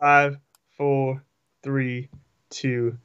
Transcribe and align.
Five, 0.00 0.38
four, 0.78 1.22
three, 1.62 2.08
two. 2.48 2.96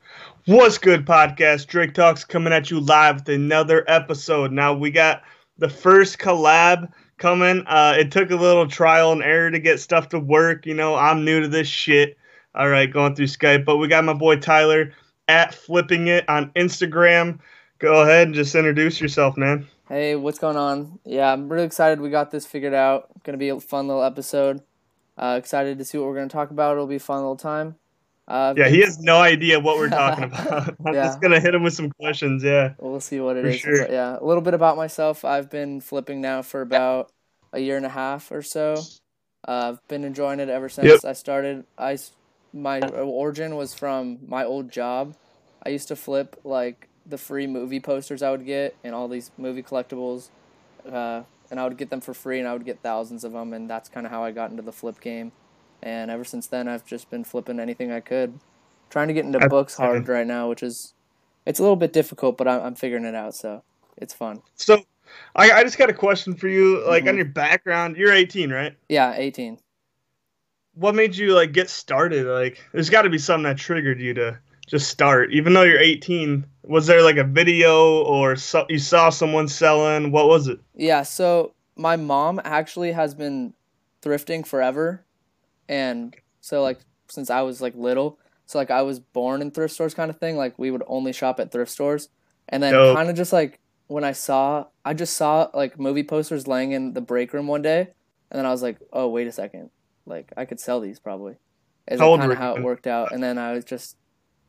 What's 0.45 0.77
good, 0.77 1.05
podcast? 1.05 1.67
Drake 1.67 1.93
Talks 1.93 2.23
coming 2.23 2.53
at 2.53 2.71
you 2.71 2.79
live 2.79 3.15
with 3.15 3.35
another 3.35 3.83
episode. 3.89 4.53
Now 4.53 4.73
we 4.73 4.91
got 4.91 5.23
the 5.57 5.67
first 5.67 6.19
collab 6.19 6.89
coming. 7.17 7.65
Uh, 7.67 7.95
it 7.99 8.13
took 8.13 8.31
a 8.31 8.37
little 8.37 8.65
trial 8.65 9.11
and 9.11 9.21
error 9.21 9.51
to 9.51 9.59
get 9.59 9.81
stuff 9.81 10.07
to 10.09 10.19
work. 10.21 10.65
You 10.65 10.73
know, 10.73 10.95
I'm 10.95 11.25
new 11.25 11.41
to 11.41 11.49
this 11.49 11.67
shit. 11.67 12.17
All 12.55 12.69
right, 12.69 12.89
going 12.89 13.13
through 13.13 13.25
Skype, 13.25 13.65
but 13.65 13.75
we 13.75 13.89
got 13.89 14.05
my 14.05 14.13
boy 14.13 14.37
Tyler 14.37 14.93
at 15.27 15.53
flipping 15.53 16.07
it 16.07 16.29
on 16.29 16.51
Instagram. 16.55 17.39
Go 17.79 18.03
ahead 18.03 18.27
and 18.27 18.33
just 18.33 18.55
introduce 18.55 19.01
yourself, 19.01 19.35
man. 19.35 19.67
Hey, 19.89 20.15
what's 20.15 20.39
going 20.39 20.55
on? 20.55 20.97
Yeah, 21.03 21.33
I'm 21.33 21.49
really 21.49 21.65
excited 21.65 21.99
we 21.99 22.09
got 22.09 22.31
this 22.31 22.45
figured 22.45 22.73
out. 22.73 23.09
Gonna 23.25 23.37
be 23.37 23.49
a 23.49 23.59
fun 23.59 23.89
little 23.89 24.03
episode. 24.03 24.61
Uh, 25.17 25.35
excited 25.39 25.77
to 25.77 25.85
see 25.85 25.97
what 25.97 26.07
we're 26.07 26.15
gonna 26.15 26.27
talk 26.27 26.51
about. 26.51 26.73
It'll 26.73 26.87
be 26.87 26.95
a 26.95 26.99
fun 26.99 27.17
little 27.19 27.35
time. 27.37 27.75
Uh, 28.27 28.53
Yeah, 28.57 28.67
he 28.67 28.81
has 28.81 28.99
no 28.99 29.17
idea 29.17 29.59
what 29.59 29.77
we're 29.77 29.89
talking 29.89 30.23
about. 30.33 30.75
I'm 30.85 30.93
Yeah. 30.93 31.05
just 31.05 31.21
gonna 31.21 31.39
hit 31.39 31.53
him 31.55 31.63
with 31.63 31.73
some 31.73 31.91
questions. 31.91 32.43
Yeah. 32.43 32.73
We'll 32.79 32.99
see 32.99 33.19
what 33.19 33.37
it 33.37 33.41
For 33.43 33.47
is. 33.49 33.59
sure. 33.59 33.77
But 33.79 33.91
yeah, 33.91 34.17
a 34.19 34.25
little 34.25 34.41
bit 34.41 34.53
about 34.53 34.75
myself. 34.77 35.23
I've 35.23 35.49
been 35.49 35.79
flipping 35.81 36.21
now 36.21 36.41
for 36.41 36.61
about 36.61 37.11
a 37.53 37.59
year 37.59 37.77
and 37.77 37.85
a 37.85 37.89
half 37.89 38.31
or 38.31 38.41
so. 38.41 38.75
Uh, 39.47 39.73
I've 39.73 39.87
been 39.87 40.03
enjoying 40.03 40.39
it 40.39 40.49
ever 40.49 40.67
since 40.69 40.87
Yep. 40.87 40.99
I 41.05 41.13
started. 41.13 41.65
I 41.77 41.97
my 42.51 42.79
origin 42.81 43.55
was 43.55 43.73
from 43.73 44.17
my 44.27 44.43
old 44.43 44.71
job. 44.71 45.15
I 45.65 45.69
used 45.69 45.87
to 45.89 45.95
flip 45.95 46.39
like 46.43 46.87
the 47.05 47.17
free 47.17 47.45
movie 47.47 47.79
posters 47.79 48.23
I 48.23 48.31
would 48.31 48.45
get 48.45 48.75
and 48.83 48.95
all 48.95 49.07
these 49.07 49.29
movie 49.37 49.61
collectibles, 49.61 50.29
uh, 50.91 51.21
and 51.51 51.59
I 51.59 51.63
would 51.67 51.77
get 51.77 51.89
them 51.89 52.01
for 52.01 52.13
free, 52.13 52.39
and 52.39 52.47
I 52.47 52.53
would 52.53 52.65
get 52.65 52.81
thousands 52.81 53.23
of 53.23 53.31
them, 53.33 53.53
and 53.53 53.69
that's 53.69 53.89
kind 53.89 54.05
of 54.05 54.11
how 54.11 54.23
I 54.23 54.31
got 54.31 54.51
into 54.51 54.63
the 54.63 54.71
flip 54.71 54.99
game. 55.01 55.31
And 55.83 56.09
ever 56.09 56.23
since 56.23 56.47
then, 56.47 56.67
I've 56.67 56.85
just 56.85 57.09
been 57.09 57.23
flipping 57.23 57.59
anything 57.59 57.91
I 57.91 57.99
could. 57.99 58.39
Trying 58.89 59.07
to 59.09 59.13
get 59.13 59.25
into 59.25 59.39
That's 59.39 59.49
books 59.49 59.75
hard 59.75 60.07
right 60.07 60.25
now, 60.25 60.49
which 60.49 60.63
is 60.63 60.93
it's 61.45 61.59
a 61.59 61.61
little 61.61 61.75
bit 61.75 61.93
difficult, 61.93 62.37
but 62.37 62.47
I'm, 62.47 62.61
I'm 62.61 62.75
figuring 62.75 63.05
it 63.05 63.15
out, 63.15 63.35
so 63.35 63.63
it's 63.97 64.13
fun. 64.13 64.41
So, 64.55 64.83
I, 65.35 65.51
I 65.51 65.63
just 65.63 65.77
got 65.77 65.89
a 65.89 65.93
question 65.93 66.35
for 66.35 66.47
you. 66.47 66.83
Like 66.87 67.03
on 67.03 67.13
Mhm. 67.13 67.17
your 67.17 67.25
background, 67.25 67.97
you're 67.97 68.11
18, 68.13 68.51
right? 68.51 68.75
Yeah, 68.89 69.13
18. 69.15 69.59
What 70.73 70.95
made 70.95 71.15
you 71.15 71.33
like 71.33 71.51
get 71.51 71.69
started? 71.69 72.25
Like, 72.25 72.63
there's 72.73 72.89
got 72.89 73.03
to 73.03 73.09
be 73.09 73.17
something 73.17 73.43
that 73.43 73.57
triggered 73.57 73.99
you 73.99 74.13
to 74.15 74.39
just 74.67 74.89
start, 74.89 75.31
even 75.31 75.53
though 75.53 75.63
you're 75.63 75.79
18. 75.79 76.45
Was 76.63 76.87
there 76.87 77.03
like 77.03 77.17
a 77.17 77.23
video 77.23 78.03
or 78.03 78.35
so, 78.35 78.65
you 78.69 78.79
saw 78.79 79.09
someone 79.09 79.47
selling? 79.47 80.11
What 80.11 80.27
was 80.27 80.47
it? 80.47 80.59
Yeah, 80.73 81.03
so 81.03 81.53
my 81.75 81.95
mom 81.95 82.41
actually 82.43 82.91
has 82.93 83.13
been 83.13 83.53
thrifting 84.01 84.45
forever, 84.45 85.05
and 85.69 86.15
so 86.41 86.63
like 86.63 86.79
since 87.07 87.29
I 87.29 87.41
was 87.41 87.61
like 87.61 87.75
little, 87.75 88.17
so 88.45 88.57
like 88.57 88.71
I 88.71 88.81
was 88.81 88.99
born 88.99 89.41
in 89.41 89.51
thrift 89.51 89.73
stores 89.73 89.93
kind 89.93 90.09
of 90.09 90.17
thing. 90.17 90.37
Like 90.37 90.57
we 90.57 90.71
would 90.71 90.83
only 90.87 91.13
shop 91.13 91.39
at 91.39 91.51
thrift 91.51 91.71
stores, 91.71 92.09
and 92.49 92.63
then 92.63 92.73
Dope. 92.73 92.95
kind 92.95 93.09
of 93.09 93.15
just 93.15 93.33
like 93.33 93.59
when 93.87 94.03
I 94.03 94.13
saw, 94.13 94.65
I 94.83 94.95
just 94.95 95.15
saw 95.15 95.49
like 95.53 95.79
movie 95.79 96.03
posters 96.03 96.47
laying 96.47 96.71
in 96.71 96.93
the 96.93 97.01
break 97.01 97.33
room 97.33 97.45
one 97.45 97.61
day, 97.61 97.81
and 98.31 98.39
then 98.39 98.45
I 98.45 98.51
was 98.51 98.63
like, 98.63 98.77
oh 98.91 99.07
wait 99.09 99.27
a 99.27 99.31
second, 99.31 99.69
like 100.07 100.31
I 100.35 100.45
could 100.45 100.59
sell 100.59 100.79
these 100.79 100.99
probably. 100.99 101.35
Is 101.87 101.99
kind 101.99 102.31
of 102.31 102.37
how 102.39 102.55
it 102.55 102.63
worked 102.63 102.87
out, 102.87 103.11
and 103.11 103.21
then 103.21 103.37
I 103.37 103.51
was 103.51 103.63
just 103.63 103.95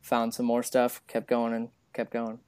found 0.07 0.33
some 0.33 0.45
more 0.45 0.63
stuff, 0.63 1.01
kept 1.07 1.27
going 1.27 1.53
and 1.53 1.69
kept 1.93 2.11
going. 2.11 2.39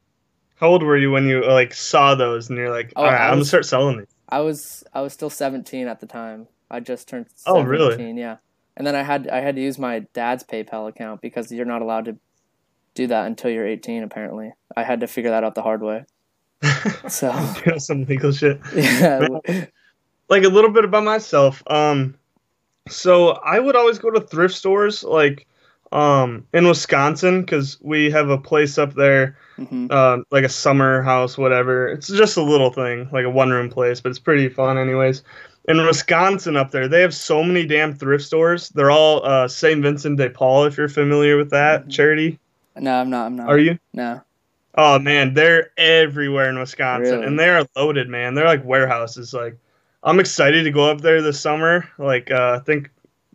How 0.55 0.67
old 0.67 0.83
were 0.83 0.97
you 0.97 1.11
when 1.11 1.27
you 1.27 1.45
like 1.45 1.73
saw 1.73 2.15
those 2.15 2.49
and 2.49 2.57
you're 2.57 2.69
like, 2.69 2.91
Oh, 2.95 3.03
all 3.03 3.11
right, 3.11 3.19
I 3.19 3.27
I'm 3.27 3.35
gonna 3.35 3.45
start 3.45 3.65
selling 3.65 3.97
these? 3.99 4.07
I 4.29 4.39
was 4.39 4.83
I 4.93 5.01
was 5.01 5.13
still 5.13 5.29
17 5.29 5.87
at 5.87 5.99
the 5.99 6.05
time. 6.05 6.47
I 6.71 6.79
just 6.79 7.07
turned 7.07 7.27
Oh, 7.45 7.63
17, 7.63 7.67
really? 7.69 8.19
yeah. 8.19 8.37
And 8.77 8.85
then 8.87 8.95
I 8.95 9.03
had 9.03 9.27
I 9.29 9.41
had 9.41 9.55
to 9.55 9.61
use 9.61 9.77
my 9.77 9.99
dad's 10.13 10.43
PayPal 10.43 10.87
account 10.87 11.21
because 11.21 11.51
you're 11.51 11.65
not 11.65 11.81
allowed 11.81 12.05
to 12.05 12.17
do 12.95 13.07
that 13.07 13.25
until 13.27 13.51
you're 13.51 13.67
18 13.67 14.03
apparently. 14.03 14.53
I 14.75 14.83
had 14.83 14.99
to 15.01 15.07
figure 15.07 15.31
that 15.31 15.43
out 15.43 15.55
the 15.55 15.61
hard 15.63 15.81
way. 15.81 16.05
So, 17.07 17.31
you 17.65 17.71
know, 17.71 17.77
some 17.77 18.03
legal 18.05 18.31
shit. 18.31 18.59
yeah. 18.75 19.27
like 20.29 20.43
a 20.43 20.49
little 20.49 20.71
bit 20.71 20.85
about 20.85 21.03
myself. 21.03 21.63
Um, 21.67 22.15
so 22.87 23.29
I 23.29 23.59
would 23.59 23.75
always 23.75 23.99
go 23.99 24.11
to 24.11 24.21
thrift 24.21 24.53
stores, 24.55 25.03
like 25.03 25.47
um 25.91 26.45
in 26.53 26.67
Wisconsin, 26.67 27.41
because 27.41 27.77
we 27.81 28.09
have 28.11 28.29
a 28.29 28.37
place 28.37 28.77
up 28.77 28.93
there, 28.93 29.37
hmm 29.57 29.87
uh, 29.89 30.17
like 30.29 30.43
a 30.43 30.49
summer 30.49 31.01
house, 31.01 31.37
whatever. 31.37 31.87
It's 31.87 32.07
just 32.07 32.37
a 32.37 32.43
little 32.43 32.71
thing, 32.71 33.09
like 33.11 33.25
a 33.25 33.29
one 33.29 33.49
room 33.49 33.69
place, 33.69 33.99
but 33.99 34.09
it's 34.09 34.19
pretty 34.19 34.47
fun, 34.49 34.77
anyways. 34.77 35.23
In 35.67 35.77
Wisconsin, 35.85 36.55
up 36.55 36.71
there, 36.71 36.87
they 36.87 37.01
have 37.01 37.13
so 37.13 37.43
many 37.43 37.65
damn 37.65 37.93
thrift 37.93 38.23
stores. 38.23 38.69
They're 38.69 38.91
all 38.91 39.25
uh, 39.25 39.47
St. 39.47 39.81
Vincent 39.81 40.17
de 40.17 40.29
Paul, 40.29 40.65
if 40.65 40.77
you're 40.77 40.89
familiar 40.89 41.37
with 41.37 41.49
that 41.51 41.85
Mhm. 41.85 41.91
charity. 41.91 42.39
No, 42.77 42.93
I'm 42.93 43.09
not. 43.09 43.25
I'm 43.25 43.35
not. 43.35 43.49
Are 43.49 43.57
you? 43.57 43.77
No. 43.93 44.21
Oh 44.75 44.99
man, 44.99 45.33
they're 45.33 45.71
everywhere 45.77 46.49
in 46.49 46.59
Wisconsin, 46.59 47.15
Really? 47.15 47.25
and 47.25 47.39
they 47.39 47.49
are 47.49 47.65
loaded, 47.75 48.07
man. 48.07 48.35
They're 48.35 48.45
like 48.45 48.63
warehouses. 48.63 49.33
Like, 49.33 49.57
I'm 50.03 50.19
excited 50.19 50.63
to 50.63 50.71
go 50.71 50.89
up 50.89 51.01
there 51.01 51.21
this 51.21 51.39
summer. 51.39 51.89
Like, 51.97 52.31
uh, 52.31 52.59
I 52.61 52.63
think 52.63 52.89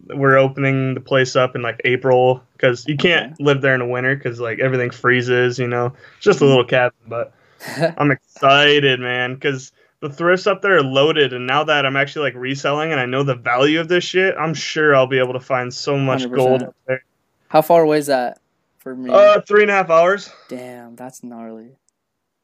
we're 0.09 0.37
opening 0.37 0.95
the 0.95 1.01
place 1.01 1.37
up 1.37 1.55
in 1.55 1.63
like 1.63 1.81
April 1.85 2.43
because 2.53 2.87
you 2.87 2.97
can't 2.97 3.39
live 3.41 3.61
there 3.61 3.75
in 3.75 3.81
the 3.81 3.87
winter 3.87 4.15
because 4.15 4.41
like 4.41 4.61
everything 4.61 4.91
freezes. 4.91 5.59
You 5.59 5.69
know, 5.69 5.87
it's 6.17 6.25
just 6.25 6.41
a 6.41 6.45
little 6.45 6.65
cabin, 6.65 6.97
but 7.07 7.33
I'm 7.99 8.11
excited, 8.11 9.01
man, 9.01 9.35
because 9.35 9.73
the 10.01 10.11
thrifts 10.11 10.47
up 10.47 10.61
there 10.63 10.77
are 10.77 10.83
loaded, 10.83 11.33
and 11.33 11.47
now 11.47 11.65
that 11.65 11.87
I'm 11.87 11.97
actually 11.97 12.31
like 12.31 12.35
reselling 12.35 12.93
and 12.93 13.01
I 13.01 13.07
know 13.07 13.23
the 13.23 13.35
value 13.35 13.81
of 13.81 13.89
this 13.89 14.05
shit, 14.05 14.35
I'm 14.39 14.53
sure 14.55 14.95
I'll 14.95 15.07
be 15.07 15.19
able 15.19 15.33
to 15.33 15.41
find 15.41 15.73
so 15.73 15.97
much 15.97 16.25
100%. 16.25 16.35
gold 16.35 16.63
up 16.65 16.77
there. 16.87 17.05
How 17.49 17.63
far 17.63 17.83
away 17.83 17.99
is 17.99 18.07
that 18.07 18.39
for 18.79 18.95
me? 18.95 19.11
Uh, 19.11 19.41
three 19.41 19.63
and 19.63 19.71
a 19.71 19.75
half 19.75 19.89
hours. 19.91 20.31
Damn, 20.49 20.97
that's 20.97 21.23
gnarly. 21.23 21.77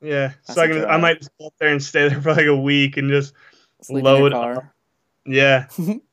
Yeah, 0.00 0.32
That's 0.46 0.54
so 0.54 0.62
I 0.62 0.68
can 0.68 0.84
I 0.86 0.96
might 0.96 1.18
just 1.18 1.30
go 1.38 1.48
up 1.48 1.54
there 1.58 1.68
and 1.68 1.82
stay 1.82 2.08
there 2.08 2.20
for 2.22 2.32
like 2.32 2.46
a 2.46 2.56
week 2.56 2.96
and 2.96 3.10
just 3.10 3.34
Sleep 3.82 4.04
Load 4.04 4.32
car. 4.32 4.72
yeah. 5.26 5.66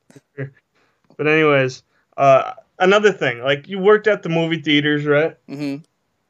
but 1.18 1.26
anyways, 1.26 1.82
uh, 2.16 2.54
another 2.78 3.12
thing, 3.12 3.40
like 3.42 3.68
you 3.68 3.78
worked 3.78 4.06
at 4.06 4.22
the 4.22 4.30
movie 4.30 4.62
theaters, 4.62 5.04
right? 5.04 5.36
hmm 5.46 5.76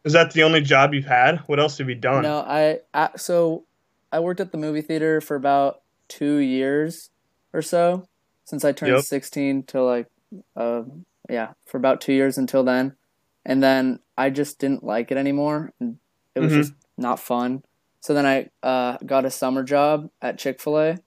Is 0.04 0.12
that 0.14 0.32
the 0.32 0.42
only 0.42 0.60
job 0.60 0.92
you've 0.94 1.04
had? 1.04 1.36
What 1.46 1.60
else 1.60 1.78
have 1.78 1.88
you 1.88 1.94
done? 1.94 2.22
No, 2.24 2.40
I, 2.40 2.80
I 2.92 3.10
so 3.16 3.64
I 4.10 4.18
worked 4.18 4.40
at 4.40 4.50
the 4.50 4.58
movie 4.58 4.82
theater 4.82 5.20
for 5.20 5.36
about 5.36 5.82
two 6.08 6.38
years 6.38 7.10
or 7.52 7.62
so 7.62 8.08
since 8.44 8.64
I 8.64 8.72
turned 8.72 8.92
Yep. 8.94 9.04
16 9.04 9.62
to 9.64 9.82
like 9.82 10.06
uh 10.56 10.82
yeah 11.30 11.52
for 11.66 11.76
about 11.76 12.00
two 12.00 12.12
years 12.12 12.38
until 12.38 12.64
then, 12.64 12.96
and 13.44 13.62
then 13.62 14.00
I 14.16 14.30
just 14.30 14.58
didn't 14.58 14.82
like 14.82 15.10
it 15.12 15.16
anymore. 15.18 15.72
It 16.34 16.40
was 16.40 16.52
Mhm. 16.52 16.56
just 16.56 16.72
not 16.96 17.20
fun. 17.20 17.62
So 18.00 18.14
then 18.14 18.26
I 18.26 18.48
uh, 18.62 18.96
got 19.04 19.24
a 19.26 19.30
summer 19.30 19.62
job 19.62 20.08
at 20.22 20.38
Chick 20.38 20.60
Fil 20.62 20.78
A 20.78 20.98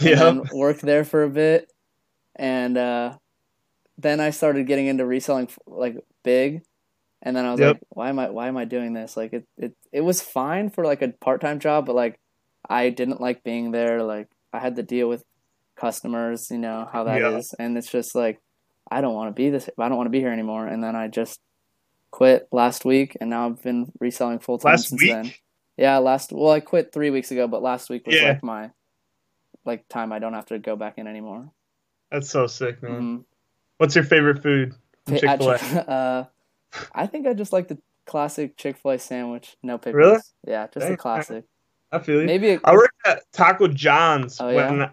yeah. 0.00 0.40
worked 0.52 0.82
there 0.82 1.04
for 1.04 1.22
a 1.24 1.28
bit, 1.30 1.70
and 2.36 2.76
uh, 2.78 3.16
then 3.98 4.20
I 4.20 4.30
started 4.30 4.66
getting 4.66 4.86
into 4.86 5.04
reselling 5.06 5.48
like 5.66 5.96
big, 6.24 6.62
and 7.22 7.36
then 7.36 7.44
I 7.44 7.50
was 7.52 7.60
Yep. 7.60 7.74
like, 7.74 7.82
why 7.90 8.08
am 8.08 8.18
I 8.18 8.30
why 8.30 8.48
am 8.48 8.56
I 8.56 8.64
doing 8.64 8.92
this? 8.92 9.16
Like 9.16 9.32
it 9.32 9.44
it 9.56 9.74
it 9.92 10.00
was 10.02 10.20
fine 10.22 10.70
for 10.70 10.84
like 10.84 11.02
a 11.02 11.08
part 11.20 11.40
time 11.40 11.60
job, 11.60 11.86
but 11.86 11.94
like 11.94 12.18
I 12.68 12.90
didn't 12.90 13.20
like 13.20 13.42
being 13.44 13.70
there. 13.72 14.02
Like 14.02 14.28
I 14.52 14.58
had 14.60 14.76
to 14.76 14.82
deal 14.82 15.08
with 15.08 15.24
customers, 15.76 16.48
you 16.50 16.58
know 16.58 16.88
how 16.92 17.04
that 17.04 17.20
is, 17.20 17.54
Yeah. 17.58 17.64
and 17.66 17.76
it's 17.78 17.90
just 17.90 18.14
like 18.14 18.38
I 18.90 19.00
don't 19.00 19.14
want 19.14 19.28
to 19.34 19.40
be 19.40 19.50
this. 19.50 19.68
I 19.78 19.88
don't 19.88 19.96
want 19.96 20.06
to 20.06 20.10
be 20.10 20.20
here 20.20 20.32
anymore. 20.32 20.66
And 20.66 20.82
then 20.82 20.94
I 20.96 21.08
just 21.08 21.40
quit 22.10 22.46
last 22.52 22.84
week, 22.84 23.16
and 23.20 23.30
now 23.30 23.46
I've 23.46 23.62
been 23.62 23.90
reselling 24.00 24.38
full 24.38 24.58
time 24.58 24.76
since 24.78 25.00
week. 25.00 25.10
then. 25.12 25.32
Yeah, 25.78 25.98
last 25.98 26.32
well, 26.32 26.50
I 26.52 26.60
quit 26.60 26.92
three 26.92 27.08
weeks 27.10 27.30
ago, 27.30 27.48
but 27.48 27.62
last 27.62 27.88
week 27.88 28.06
was 28.06 28.16
Yeah. 28.16 28.28
like 28.28 28.42
my 28.42 28.70
like 29.64 29.88
time 29.88 30.12
I 30.12 30.18
don't 30.18 30.34
have 30.34 30.46
to 30.46 30.58
go 30.58 30.76
back 30.76 30.98
in 30.98 31.06
anymore. 31.06 31.50
That's 32.12 32.28
so 32.30 32.46
sick, 32.46 32.82
man. 32.82 32.92
Mhm. 33.00 33.24
What's 33.78 33.94
your 33.96 34.04
favorite 34.04 34.42
food 34.42 34.74
from 35.06 35.16
Chick 35.16 35.38
Fil 35.38 35.50
A? 35.50 35.56
Uh, 35.88 36.24
I 36.94 37.06
think 37.06 37.26
I 37.26 37.32
just 37.34 37.52
like 37.52 37.68
the 37.68 37.78
classic 38.06 38.56
Chick 38.56 38.76
Fil 38.76 38.92
A 38.92 38.98
sandwich, 38.98 39.56
no 39.62 39.78
pickles. 39.78 39.94
Really? 39.96 40.18
Yeah, 40.46 40.66
just 40.66 40.84
Dang, 40.86 40.92
a 40.94 40.96
classic. 40.96 41.44
I 41.90 41.98
feel 41.98 42.20
you. 42.20 42.26
Maybe 42.26 42.50
a, 42.52 42.60
I 42.64 42.72
worked 42.74 42.94
at 43.06 43.22
Taco 43.32 43.66
John's 43.68 44.40
Oh, 44.40 44.46
when 44.54 44.78
yeah? 44.78 44.90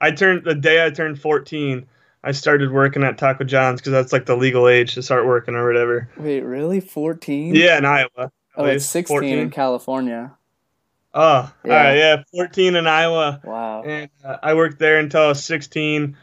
I 0.00 0.10
turned 0.10 0.44
the 0.44 0.54
day 0.54 0.84
I 0.84 0.90
turned 0.90 1.20
14. 1.20 1.86
I 2.22 2.32
started 2.32 2.70
working 2.72 3.02
at 3.04 3.16
Taco 3.16 3.44
John's 3.44 3.80
because 3.80 3.92
that's 3.92 4.12
like 4.12 4.26
the 4.26 4.36
legal 4.36 4.68
age 4.68 4.94
to 4.94 5.02
start 5.02 5.26
working 5.26 5.54
or 5.54 5.66
whatever. 5.66 6.08
wait, 6.18 6.40
really 6.40 6.80
fourteen? 6.80 7.54
Yeah, 7.54 7.78
in 7.78 7.84
Iowa. 7.86 8.30
Oh, 8.56 8.64
it's 8.64 8.84
sixteen 8.84 9.14
14. 9.14 9.38
in 9.38 9.50
California. 9.50 10.32
Oh, 11.14 11.50
Yeah. 11.64 11.72
all 11.72 11.84
right, 11.84 11.96
yeah, 11.96 12.22
14 12.32 12.76
in 12.76 12.86
Iowa. 12.86 13.40
Wow. 13.42 13.82
And 13.82 14.10
uh, 14.24 14.36
I 14.42 14.54
worked 14.54 14.78
there 14.78 14.98
until 14.98 15.22
I 15.22 15.28
was 15.28 15.42
16, 15.42 16.16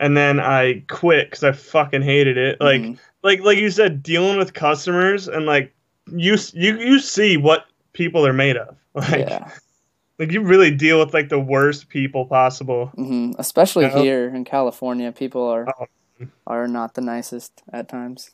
and 0.00 0.16
then 0.16 0.40
I 0.40 0.84
quit 0.88 1.30
because 1.30 1.44
I 1.44 1.52
fucking 1.52 2.02
hated 2.02 2.36
it. 2.36 2.60
Like, 2.60 2.80
Mhm. 2.82 2.98
like, 3.22 3.40
like 3.40 3.58
you 3.58 3.70
said, 3.70 4.02
dealing 4.02 4.38
with 4.38 4.54
customers 4.54 5.28
and 5.28 5.46
like 5.46 5.74
you, 6.10 6.36
you, 6.52 6.78
you 6.78 6.98
see 6.98 7.36
what 7.36 7.66
people 7.92 8.26
are 8.26 8.32
made 8.32 8.56
of. 8.56 8.76
Like, 8.94 9.28
yeah. 9.28 9.50
like 10.20 10.30
you 10.30 10.40
really 10.42 10.70
deal 10.70 11.00
with 11.00 11.12
like 11.12 11.28
the 11.28 11.40
worst 11.40 11.88
people 11.88 12.26
possible. 12.26 12.86
hmm 12.94 13.32
Especially 13.38 13.86
You 13.86 13.90
know? 13.90 14.02
here 14.02 14.28
in 14.34 14.44
California, 14.44 15.10
people 15.10 15.42
are 15.48 15.66
Oh, 15.80 15.86
are 16.46 16.68
not 16.68 16.94
the 16.94 17.00
nicest 17.00 17.62
at 17.72 17.88
times. 17.88 18.30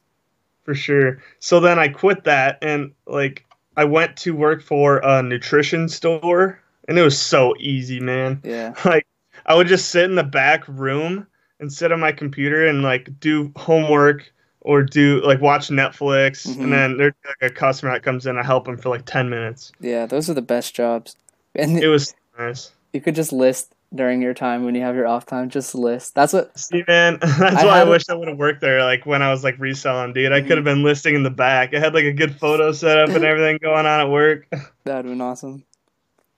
For 0.64 0.74
sure. 0.74 1.22
So 1.38 1.60
then 1.60 1.78
I 1.78 1.88
quit 1.88 2.24
that 2.24 2.58
and 2.60 2.92
like 3.06 3.46
I 3.76 3.84
went 3.84 4.18
to 4.18 4.34
work 4.34 4.62
for 4.62 4.98
a 4.98 5.22
nutrition 5.22 5.88
store 5.88 6.60
and 6.86 6.98
it 6.98 7.02
was 7.02 7.18
so 7.18 7.54
easy, 7.58 8.00
man. 8.00 8.40
Yeah. 8.44 8.74
Like 8.84 9.06
I 9.46 9.54
would 9.54 9.68
just 9.68 9.88
sit 9.90 10.04
in 10.04 10.16
the 10.16 10.22
back 10.22 10.68
room 10.68 11.26
and 11.60 11.72
sit 11.72 11.92
on 11.92 12.00
my 12.00 12.12
computer 12.12 12.66
and 12.66 12.82
like 12.82 13.08
do 13.20 13.52
homework 13.56 14.32
or 14.62 14.82
do 14.82 15.22
like 15.24 15.40
watch 15.40 15.68
Netflix 15.68 16.46
Mhm. 16.46 16.64
and 16.64 16.72
then 16.72 16.96
there's 16.96 17.14
like 17.26 17.50
a 17.50 17.54
customer 17.54 17.92
that 17.92 18.02
comes 18.02 18.26
in, 18.26 18.36
I 18.36 18.42
help 18.42 18.64
them 18.66 18.76
for 18.76 18.88
like 18.88 19.06
10 19.06 19.30
minutes. 19.30 19.72
Yeah, 19.80 20.06
those 20.06 20.28
are 20.28 20.34
the 20.34 20.42
best 20.42 20.74
jobs. 20.74 21.16
And 21.54 21.82
It 21.82 21.88
was 21.88 22.14
nice. 22.38 22.72
you 22.92 23.00
could 23.00 23.14
just 23.14 23.32
list 23.32 23.72
during 23.94 24.22
your 24.22 24.34
time 24.34 24.64
when 24.64 24.74
you 24.74 24.82
have 24.82 24.94
your 24.94 25.06
off 25.06 25.26
time, 25.26 25.48
just 25.48 25.74
list. 25.74 26.14
That's 26.14 26.32
what 26.32 26.56
See, 26.58 26.84
man, 26.86 27.18
that's 27.38 27.62
I 27.62 27.64
why 27.64 27.80
I 27.80 27.84
wish 27.84 28.04
I 28.08 28.14
would 28.14 28.28
have 28.28 28.38
worked 28.38 28.60
there. 28.60 28.82
Like 28.84 29.04
when 29.06 29.20
I 29.22 29.30
was 29.30 29.42
like 29.44 29.58
reselling, 29.58 30.12
dude, 30.12 30.32
I 30.32 30.40
Mhm. 30.42 30.46
could 30.46 30.58
have 30.58 30.64
been 30.64 30.82
listing 30.82 31.14
in 31.14 31.22
the 31.22 31.30
back. 31.30 31.74
I 31.74 31.78
had 31.80 31.94
like 31.94 32.04
a 32.04 32.12
good 32.12 32.36
photo 32.38 32.72
set 32.72 32.98
up 32.98 33.08
and 33.10 33.24
everything 33.24 33.58
going 33.62 33.86
on 33.86 34.00
at 34.00 34.08
work. 34.10 34.46
that 34.50 34.62
would 34.84 34.94
have 34.94 35.04
been 35.06 35.20
awesome. 35.20 35.64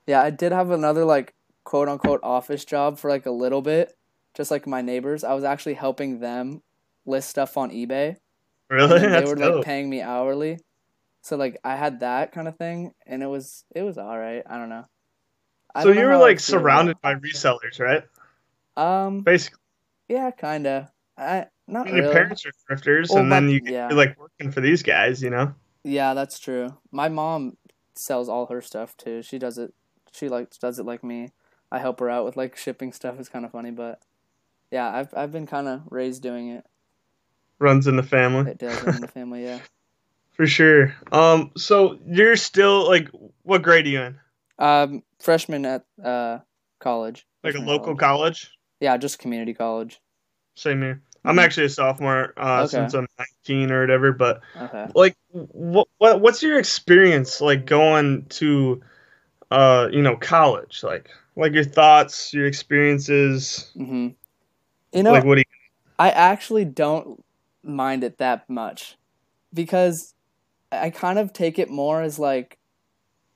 Yeah, 0.06 0.22
I 0.22 0.30
did 0.30 0.52
have 0.52 0.70
another 0.70 1.04
like 1.04 1.34
quote 1.64 1.88
unquote 1.88 2.20
office 2.22 2.64
job 2.64 2.98
for 2.98 3.10
like 3.10 3.26
a 3.26 3.30
little 3.30 3.62
bit, 3.62 3.94
just 4.34 4.50
like 4.50 4.66
my 4.66 4.82
neighbors. 4.82 5.24
I 5.24 5.34
was 5.34 5.44
actually 5.44 5.74
helping 5.74 6.20
them 6.20 6.62
list 7.06 7.28
stuff 7.30 7.56
on 7.56 7.70
eBay. 7.70 8.16
really? 8.68 8.98
they 9.00 9.24
were 9.24 9.34
dope. 9.34 9.56
like 9.56 9.64
paying 9.64 9.88
me 9.90 10.00
hourly. 10.00 10.58
So 11.22 11.36
like 11.36 11.58
I 11.64 11.76
had 11.76 12.00
that 12.00 12.32
kind 12.32 12.48
of 12.48 12.56
thing 12.56 12.92
and 13.06 13.22
it 13.22 13.26
was 13.26 13.64
it 13.74 13.82
was 13.82 13.98
all 13.98 14.18
right. 14.18 14.42
I 14.48 14.56
don't 14.58 14.68
know. 14.68 14.84
I 15.74 15.82
so 15.82 15.88
don't 15.88 15.96
know 15.96 16.02
you 16.02 16.08
were 16.08 16.16
like 16.16 16.40
surrounded 16.40 17.00
by 17.00 17.14
resellers, 17.14 17.78
right? 17.78 18.04
Um 18.76 19.20
Basically, 19.20 19.60
yeah, 20.08 20.30
kind 20.30 20.66
of. 20.66 20.88
I 21.16 21.46
not 21.68 21.86
and 21.86 21.96
your 21.96 22.06
really. 22.06 22.14
parents 22.14 22.44
are 22.44 22.52
thrifters, 22.68 23.08
Well, 23.10 23.18
and 23.20 23.28
my- 23.28 23.40
then 23.40 23.50
you, 23.50 23.60
yeah. 23.64 23.88
you're 23.88 23.96
like 23.96 24.18
working 24.18 24.50
for 24.50 24.60
these 24.60 24.82
guys, 24.82 25.22
you 25.22 25.30
know? 25.30 25.54
Yeah, 25.84 26.14
that's 26.14 26.38
true. 26.38 26.76
My 26.90 27.08
mom 27.08 27.56
sells 27.94 28.28
all 28.28 28.46
her 28.46 28.60
stuff 28.60 28.96
too. 28.96 29.22
She 29.22 29.38
does 29.38 29.58
it. 29.58 29.72
She 30.12 30.28
like 30.28 30.50
does 30.58 30.78
it 30.78 30.86
like 30.86 31.04
me. 31.04 31.30
I 31.70 31.78
help 31.78 32.00
her 32.00 32.10
out 32.10 32.24
with 32.24 32.36
like 32.36 32.56
shipping 32.56 32.92
stuff. 32.92 33.18
It's 33.20 33.28
kind 33.28 33.44
of 33.44 33.52
funny, 33.52 33.70
but 33.70 34.00
yeah, 34.72 34.90
I've 34.92 35.14
I've 35.14 35.32
been 35.32 35.46
kind 35.46 35.68
of 35.68 35.82
raised 35.90 36.22
doing 36.22 36.48
it. 36.48 36.64
Runs 37.58 37.86
in 37.86 37.96
the 37.96 38.02
family 38.02 38.50
It 38.50 38.58
does 38.58 38.82
in 38.82 39.00
the 39.00 39.08
family. 39.08 39.44
Yeah. 39.44 39.60
for 40.32 40.46
sure. 40.46 40.94
Um, 41.12 41.52
so 41.56 41.98
you're 42.06 42.36
still 42.36 42.88
like, 42.88 43.08
what 43.42 43.62
grade 43.62 43.86
are 43.86 43.90
you 43.90 44.00
in? 44.02 44.18
Um, 44.58 45.02
freshman 45.20 45.64
at 45.66 45.84
uh 46.02 46.38
college. 46.80 47.26
Like 47.44 47.54
a 47.54 47.58
local 47.58 47.94
college. 47.94 47.98
college? 48.42 48.58
Yeah, 48.80 48.96
just 48.96 49.18
community 49.18 49.54
college. 49.54 50.00
Same 50.56 50.82
here. 50.82 51.02
I'm 51.24 51.36
Mhm. 51.36 51.42
actually 51.44 51.66
a 51.66 51.70
sophomore 51.70 52.32
uh, 52.36 52.64
Okay. 52.64 52.78
since 52.78 52.94
I'm 52.94 53.06
19 53.18 53.70
or 53.70 53.80
whatever, 53.82 54.12
but 54.12 54.40
Okay. 54.60 54.86
like 54.94 55.16
what, 55.32 55.88
what 55.98 56.20
what's 56.20 56.42
your 56.42 56.58
experience 56.58 57.40
like 57.40 57.64
going 57.64 58.26
to 58.26 58.82
uh 59.50 59.88
you 59.92 60.02
know 60.02 60.16
college 60.16 60.82
like 60.82 61.10
like 61.36 61.52
your 61.54 61.64
thoughts 61.64 62.32
your 62.34 62.46
experiences 62.46 63.70
hmm 63.76 64.08
You 64.92 65.02
know, 65.02 65.12
like 65.12 65.24
what 65.24 65.36
do 65.36 65.40
you 65.40 65.44
I 65.98 66.10
actually 66.10 66.64
don't 66.64 67.20
mind 67.64 68.04
it 68.04 68.18
that 68.18 68.48
much 68.48 68.96
because 69.54 70.14
I 70.72 70.90
kind 70.90 71.18
of 71.18 71.32
take 71.32 71.58
it 71.58 71.70
more 71.70 72.02
as 72.02 72.18
like 72.18 72.58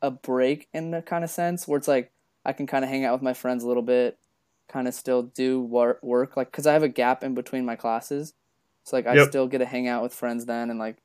a 0.02 0.10
break 0.10 0.68
in 0.74 0.92
a 0.94 1.02
kind 1.02 1.24
of 1.24 1.30
sense 1.30 1.66
where 1.68 1.78
it's 1.78 1.88
like 1.88 2.10
I 2.44 2.52
can 2.52 2.66
kind 2.66 2.84
of 2.84 2.90
hang 2.90 3.04
out 3.04 3.14
with 3.14 3.22
my 3.22 3.34
friends 3.34 3.64
a 3.64 3.68
little 3.68 3.82
bit, 3.82 4.18
kind 4.68 4.88
of 4.88 4.94
still 4.94 5.22
do 5.24 5.60
work, 5.62 6.00
work 6.02 6.36
like 6.36 6.50
because 6.50 6.66
I 6.66 6.72
have 6.74 6.82
a 6.82 6.88
gap 6.88 7.24
in 7.24 7.34
between 7.34 7.64
my 7.66 7.76
classes. 7.76 8.34
So 8.84 8.96
like 8.96 9.06
I 9.06 9.16
Yep. 9.16 9.18
still 9.18 9.48
get 9.48 9.58
to 9.58 9.66
hang 9.66 9.88
out 9.88 10.02
with 10.02 10.14
friends 10.14 10.46
then 10.46 10.70
and 10.70 10.78
like 10.78 10.98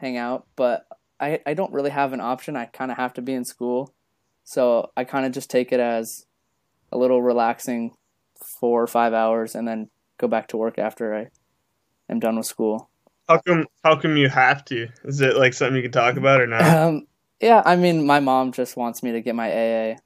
hang 0.00 0.16
out, 0.16 0.46
but 0.56 0.86
I 1.20 1.40
I 1.46 1.54
don't 1.54 1.72
really 1.72 1.90
have 1.90 2.12
an 2.12 2.20
option. 2.20 2.56
I 2.56 2.66
kind 2.66 2.90
of 2.90 2.96
have 2.98 3.14
to 3.14 3.22
be 3.22 3.34
in 3.34 3.44
school. 3.44 3.92
So 4.44 4.90
I 4.96 5.04
kind 5.04 5.26
of 5.26 5.32
just 5.32 5.50
take 5.50 5.72
it 5.72 5.80
as 5.80 6.26
a 6.92 6.98
little 6.98 7.22
relaxing 7.22 7.92
4 8.60 8.82
or 8.82 8.86
5 8.86 9.12
hours 9.12 9.54
and 9.54 9.66
then 9.66 9.90
go 10.18 10.28
back 10.28 10.48
to 10.48 10.56
work 10.56 10.78
after 10.78 11.14
I 11.14 11.28
am 12.08 12.20
done 12.20 12.36
with 12.36 12.46
school. 12.46 12.88
how 13.28 13.38
come 13.38 13.66
how 13.84 13.96
come 13.96 14.16
you 14.16 14.28
have 14.28 14.64
to 14.66 14.88
is 15.04 15.20
it 15.20 15.36
like 15.36 15.54
something 15.54 15.76
you 15.76 15.82
can 15.82 15.92
talk 15.92 16.16
about 16.16 16.40
or 16.40 16.46
not 16.46 16.62
Um, 16.62 17.06
yeah, 17.40 17.62
I 17.64 17.76
mean, 17.76 18.04
my 18.06 18.20
mom 18.20 18.52
just 18.52 18.76
wants 18.76 19.02
me 19.02 19.12
to 19.12 19.20
get 19.22 19.34
my 19.34 19.48
AA. 19.50 19.96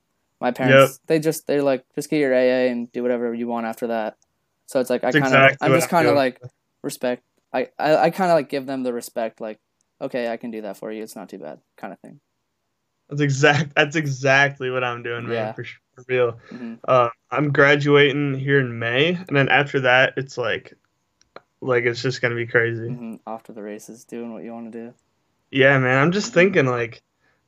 My 0.40 0.52
parents, 0.52 1.00
they 1.08 1.18
just 1.18 1.46
they're 1.46 1.62
like, 1.62 1.84
just 1.94 2.08
get 2.10 2.18
your 2.18 2.32
AA 2.34 2.70
and 2.70 2.90
do 2.92 3.02
whatever 3.02 3.34
you 3.34 3.48
want 3.48 3.66
after 3.66 3.88
that. 3.88 4.16
So 4.66 4.78
it's 4.80 4.90
like 4.90 5.02
I 5.02 5.10
kind 5.10 5.24
of, 5.24 5.32
exactly 5.32 5.66
I'm 5.66 5.72
just 5.74 5.88
kind 5.88 6.06
of 6.06 6.14
like 6.14 6.40
respect. 6.82 7.24
I 7.52 7.68
I, 7.78 7.96
I 7.96 8.10
kind 8.10 8.30
of 8.30 8.36
like 8.36 8.48
give 8.48 8.66
them 8.66 8.82
the 8.84 8.92
respect, 8.92 9.40
like, 9.40 9.58
okay, 10.00 10.30
I 10.30 10.36
can 10.36 10.50
do 10.50 10.62
that 10.62 10.76
for 10.76 10.92
you. 10.92 11.02
It's 11.02 11.16
not 11.16 11.28
too 11.28 11.38
bad, 11.38 11.58
kind 11.76 11.92
of 11.92 11.98
thing. 12.00 12.20
That's 13.08 13.20
exact 13.20 13.74
that's 13.74 13.96
exactly 13.96 14.70
what 14.70 14.84
i'm 14.84 15.02
doing 15.02 15.26
man 15.26 15.48
Yeah. 15.48 15.52
for, 15.52 15.64
sure, 15.64 15.80
for 15.94 16.04
real 16.08 16.38
hmm 16.50 16.74
uh 16.86 17.08
i'm 17.30 17.52
graduating 17.52 18.34
here 18.34 18.60
in 18.60 18.78
may 18.78 19.14
and 19.14 19.36
then 19.36 19.48
after 19.48 19.80
that 19.80 20.14
it's 20.16 20.36
like 20.36 20.74
like 21.60 21.84
it's 21.84 22.02
just 22.02 22.20
gonna 22.20 22.34
be 22.34 22.46
crazy 22.46 22.88
hmm 22.88 23.14
Off 23.26 23.42
to 23.44 23.52
the 23.52 23.62
races, 23.62 24.04
doing 24.04 24.32
what 24.34 24.44
you 24.44 24.52
want 24.52 24.70
to 24.70 24.78
do. 24.78 24.94
Yeah, 25.50 25.78
man. 25.78 25.98
I'm 25.98 26.12
just 26.12 26.34
thinking 26.34 26.66
like 26.66 27.02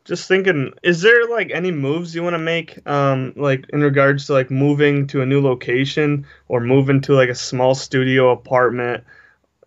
just 0.04 0.26
thinking 0.28 0.72
is 0.82 1.02
there 1.02 1.28
like 1.28 1.50
any 1.52 1.70
moves 1.70 2.14
you 2.14 2.22
want 2.22 2.34
to 2.34 2.38
make 2.38 2.86
um 2.88 3.32
like 3.36 3.66
in 3.70 3.82
regards 3.82 4.26
to 4.26 4.32
like 4.32 4.50
moving 4.50 5.06
to 5.08 5.20
a 5.22 5.26
new 5.26 5.40
location 5.42 6.26
or 6.48 6.60
moving 6.60 7.00
to 7.02 7.14
like 7.14 7.28
a 7.28 7.34
small 7.34 7.74
studio 7.74 8.30
apartment 8.30 9.04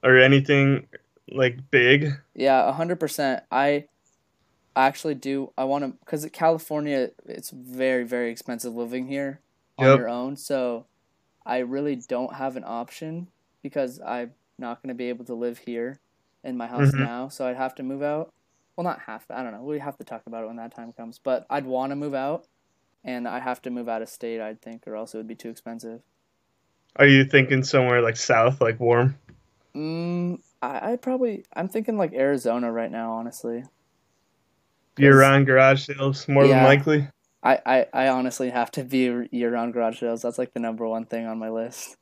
or 0.04 0.18
anything 0.18 0.88
like 1.30 1.60
big? 1.70 2.14
Yeah, 2.34 2.68
a 2.68 2.72
hundred 2.72 3.00
percent. 3.00 3.44
I 3.52 3.86
actually 4.88 5.16
do. 5.16 5.52
I 5.58 5.64
want 5.66 5.84
to 5.84 5.90
because 6.00 6.28
California, 6.32 7.12
it's 7.26 7.50
very 7.50 8.04
very 8.04 8.32
expensive 8.32 8.76
living 8.76 9.08
here 9.08 9.40
on 9.78 9.88
Yep. 9.88 9.98
your 10.00 10.10
own. 10.10 10.36
So 10.38 10.86
I 11.46 11.60
really 11.60 11.96
don't 11.96 12.34
have 12.36 12.56
an 12.58 12.64
option 12.66 13.28
because 13.64 14.00
I'm 14.02 14.34
not 14.58 14.82
going 14.82 14.90
to 14.90 14.96
be 14.96 15.10
able 15.10 15.26
to 15.26 15.34
live 15.34 15.60
here 15.60 16.00
in 16.44 16.58
my 16.58 16.68
house 16.68 16.92
Mhm. 16.92 17.00
now. 17.00 17.28
So 17.30 17.48
I'd 17.48 17.56
have 17.58 17.76
to 17.76 17.84
move 17.84 18.04
out. 18.04 18.30
Well, 18.76 18.84
not 18.84 19.00
half. 19.02 19.26
I 19.30 19.44
don't 19.44 19.52
know. 19.54 19.64
We 19.64 19.80
have 19.80 19.98
to 19.98 20.04
talk 20.04 20.22
about 20.26 20.44
it 20.44 20.48
when 20.48 20.56
that 20.58 20.74
time 20.76 20.94
comes. 20.94 21.20
But 21.20 21.46
I'd 21.50 21.66
want 21.66 21.92
to 21.92 21.96
move 21.96 22.14
out, 22.14 22.46
and 23.04 23.28
I 23.28 23.40
have 23.40 23.62
to 23.64 23.70
move 23.70 23.90
out 23.90 24.02
of 24.02 24.10
state. 24.10 24.40
I'd 24.40 24.62
think, 24.62 24.88
or 24.88 24.96
else 24.96 25.14
it 25.14 25.18
would 25.18 25.28
be 25.28 25.36
too 25.36 25.50
expensive. 25.50 26.02
Are 26.96 27.06
you 27.08 27.24
thinking 27.26 27.64
somewhere 27.64 28.02
like 28.02 28.18
south, 28.18 28.62
like 28.62 28.80
warm? 28.80 29.16
Mm, 29.76 30.40
I, 30.62 30.94
I 30.94 30.96
probably. 30.96 31.46
I'm 31.54 31.68
thinking 31.70 31.98
like 31.98 32.14
Arizona 32.14 32.72
right 32.72 32.92
now, 32.92 33.12
honestly. 33.14 33.64
Year 35.00 35.20
round 35.20 35.46
garage 35.46 35.86
sales, 35.86 36.28
more 36.28 36.48
than 36.48 36.64
likely. 36.64 37.08
I, 37.42 37.60
I, 37.66 37.86
I 37.94 38.08
honestly 38.10 38.50
have 38.50 38.72
to 38.72 38.84
be 38.84 39.28
year 39.32 39.52
round 39.52 39.74
garage 39.74 40.00
sales. 40.00 40.22
That's 40.22 40.38
like 40.38 40.54
the 40.54 40.60
number 40.60 40.88
one 40.88 41.06
thing 41.06 41.26
on 41.26 41.40
my 41.40 41.50
list. 41.50 41.96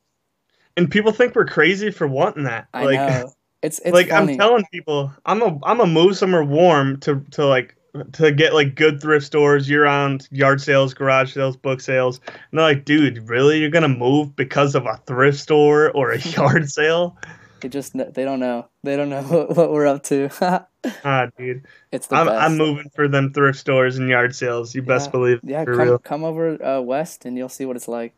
And 0.76 0.90
people 0.90 1.12
think 1.12 1.34
we're 1.34 1.46
crazy 1.46 1.90
for 1.90 2.06
wanting 2.06 2.44
that. 2.44 2.68
I 2.72 2.84
like 2.84 2.96
know. 2.96 3.32
It's 3.60 3.80
it's 3.80 3.92
like 3.92 4.10
funny. 4.10 4.34
I'm 4.34 4.38
telling 4.38 4.64
people, 4.72 5.12
I'm 5.26 5.42
a 5.42 5.58
I'm 5.64 5.80
a 5.80 5.86
move 5.86 6.16
somewhere 6.16 6.44
warm 6.44 7.00
to 7.00 7.24
to 7.32 7.44
like 7.44 7.74
to 8.12 8.30
get 8.30 8.54
like 8.54 8.76
good 8.76 9.00
thrift 9.00 9.26
stores 9.26 9.68
year 9.68 9.82
round 9.84 10.28
yard 10.30 10.60
sales, 10.60 10.94
garage 10.94 11.34
sales, 11.34 11.56
book 11.56 11.80
sales. 11.80 12.20
And 12.28 12.58
they're 12.58 12.66
like, 12.66 12.84
dude, 12.84 13.28
really? 13.28 13.58
You're 13.58 13.70
gonna 13.70 13.88
move 13.88 14.36
because 14.36 14.76
of 14.76 14.86
a 14.86 15.00
thrift 15.06 15.40
store 15.40 15.90
or 15.90 16.12
a 16.12 16.18
yard 16.36 16.70
sale? 16.70 17.16
They 17.60 17.68
just 17.68 17.94
they 17.94 18.24
don't 18.24 18.38
know. 18.38 18.68
They 18.84 18.96
don't 18.96 19.08
know 19.08 19.22
what, 19.22 19.50
what 19.56 19.72
we're 19.72 19.86
up 19.86 20.04
to. 20.04 20.67
Ah, 21.04 21.28
dude, 21.36 21.66
it's 21.92 22.06
the 22.06 22.16
I'm 22.16 22.26
best. 22.26 22.42
I'm 22.52 22.56
moving 22.58 22.90
for 22.94 23.08
them 23.08 23.32
thrift 23.32 23.58
stores 23.58 23.98
and 23.98 24.08
yard 24.08 24.34
sales. 24.34 24.74
You 24.74 24.82
best 24.82 25.10
believe. 25.12 25.40
Yeah, 25.42 25.64
come 25.64 25.78
real. 25.78 25.98
come 25.98 26.24
over 26.24 26.62
uh, 26.64 26.80
west 26.80 27.24
and 27.24 27.36
you'll 27.36 27.48
see 27.48 27.64
what 27.64 27.76
it's 27.76 27.88
like. 27.88 28.14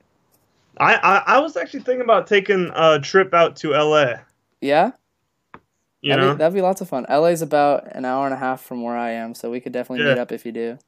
I, 0.78 0.94
I 0.94 1.22
I 1.36 1.38
was 1.40 1.56
actually 1.56 1.80
thinking 1.80 2.02
about 2.02 2.26
taking 2.26 2.70
a 2.74 2.98
trip 3.00 3.34
out 3.34 3.56
to 3.56 3.70
LA. 3.74 4.14
Yeah, 4.60 4.92
You 6.02 6.10
that'd, 6.10 6.24
know, 6.24 6.34
be, 6.34 6.38
that'd 6.38 6.54
be 6.54 6.60
lots 6.62 6.80
of 6.80 6.88
fun. 6.88 7.06
LA's 7.08 7.42
about 7.42 7.88
an 7.94 8.04
hour 8.04 8.24
and 8.26 8.34
a 8.34 8.38
half 8.38 8.60
from 8.62 8.82
where 8.82 8.96
I 8.96 9.10
am, 9.12 9.34
so 9.34 9.50
we 9.50 9.60
could 9.60 9.72
definitely 9.72 10.04
Yeah. 10.04 10.14
meet 10.14 10.20
up 10.20 10.32
if 10.32 10.44
you 10.46 10.52
do. 10.52 10.78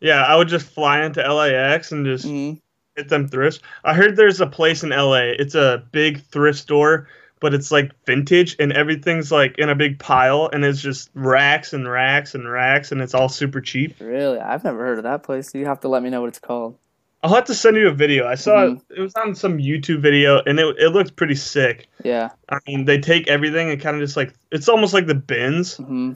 yeah, 0.00 0.24
I 0.24 0.36
would 0.36 0.48
just 0.48 0.66
fly 0.66 1.04
into 1.04 1.22
LAX 1.22 1.92
and 1.92 2.04
just 2.06 2.24
hmm 2.26 2.52
hit 2.96 3.08
them 3.08 3.28
thrifts. 3.28 3.60
I 3.84 3.94
heard 3.94 4.16
there's 4.16 4.40
a 4.40 4.46
place 4.48 4.82
in 4.82 4.90
LA. 4.90 5.30
It's 5.38 5.54
a 5.54 5.84
big 5.92 6.22
thrift 6.22 6.58
store, 6.58 7.06
but 7.40 7.54
it's 7.54 7.72
like 7.72 7.90
vintage 8.06 8.54
and 8.58 8.72
everything's 8.72 9.32
like 9.32 9.56
in 9.58 9.68
a 9.68 9.74
big 9.74 9.98
pile 9.98 10.48
and 10.52 10.64
it's 10.64 10.80
just 10.80 11.10
racks 11.14 11.72
and 11.72 11.90
racks 11.90 12.34
and 12.34 12.50
racks 12.50 12.92
and 12.92 13.00
it's 13.00 13.14
all 13.14 13.28
super 13.28 13.60
cheap. 13.60 13.96
Really, 13.98 14.38
I've 14.38 14.62
never 14.62 14.78
heard 14.78 14.98
of 14.98 15.04
that 15.04 15.22
place. 15.22 15.54
You 15.54 15.64
have 15.66 15.80
to 15.80 15.88
let 15.88 16.02
me 16.02 16.10
know 16.10 16.20
what 16.20 16.28
it's 16.28 16.38
called. 16.38 16.76
I'll 17.22 17.34
have 17.34 17.44
to 17.46 17.54
send 17.54 17.76
you 17.76 17.88
a 17.88 17.92
video. 17.92 18.26
I 18.26 18.34
saw 18.34 18.66
Mhm. 18.66 18.76
it, 18.90 18.98
it 18.98 19.00
was 19.02 19.14
on 19.14 19.34
some 19.34 19.58
YouTube 19.58 20.00
video 20.00 20.40
and 20.46 20.58
it, 20.58 20.76
it 20.78 20.88
looked 20.90 21.16
pretty 21.16 21.34
sick. 21.34 21.86
Yeah. 22.02 22.30
I 22.48 22.58
mean, 22.66 22.84
they 22.86 22.98
take 22.98 23.28
everything 23.28 23.70
and 23.70 23.80
kind 23.80 23.96
of 23.96 24.02
just 24.02 24.16
like 24.16 24.32
it's 24.50 24.68
almost 24.68 24.94
like 24.94 25.06
the 25.06 25.14
bins. 25.14 25.76
hmm 25.76 26.12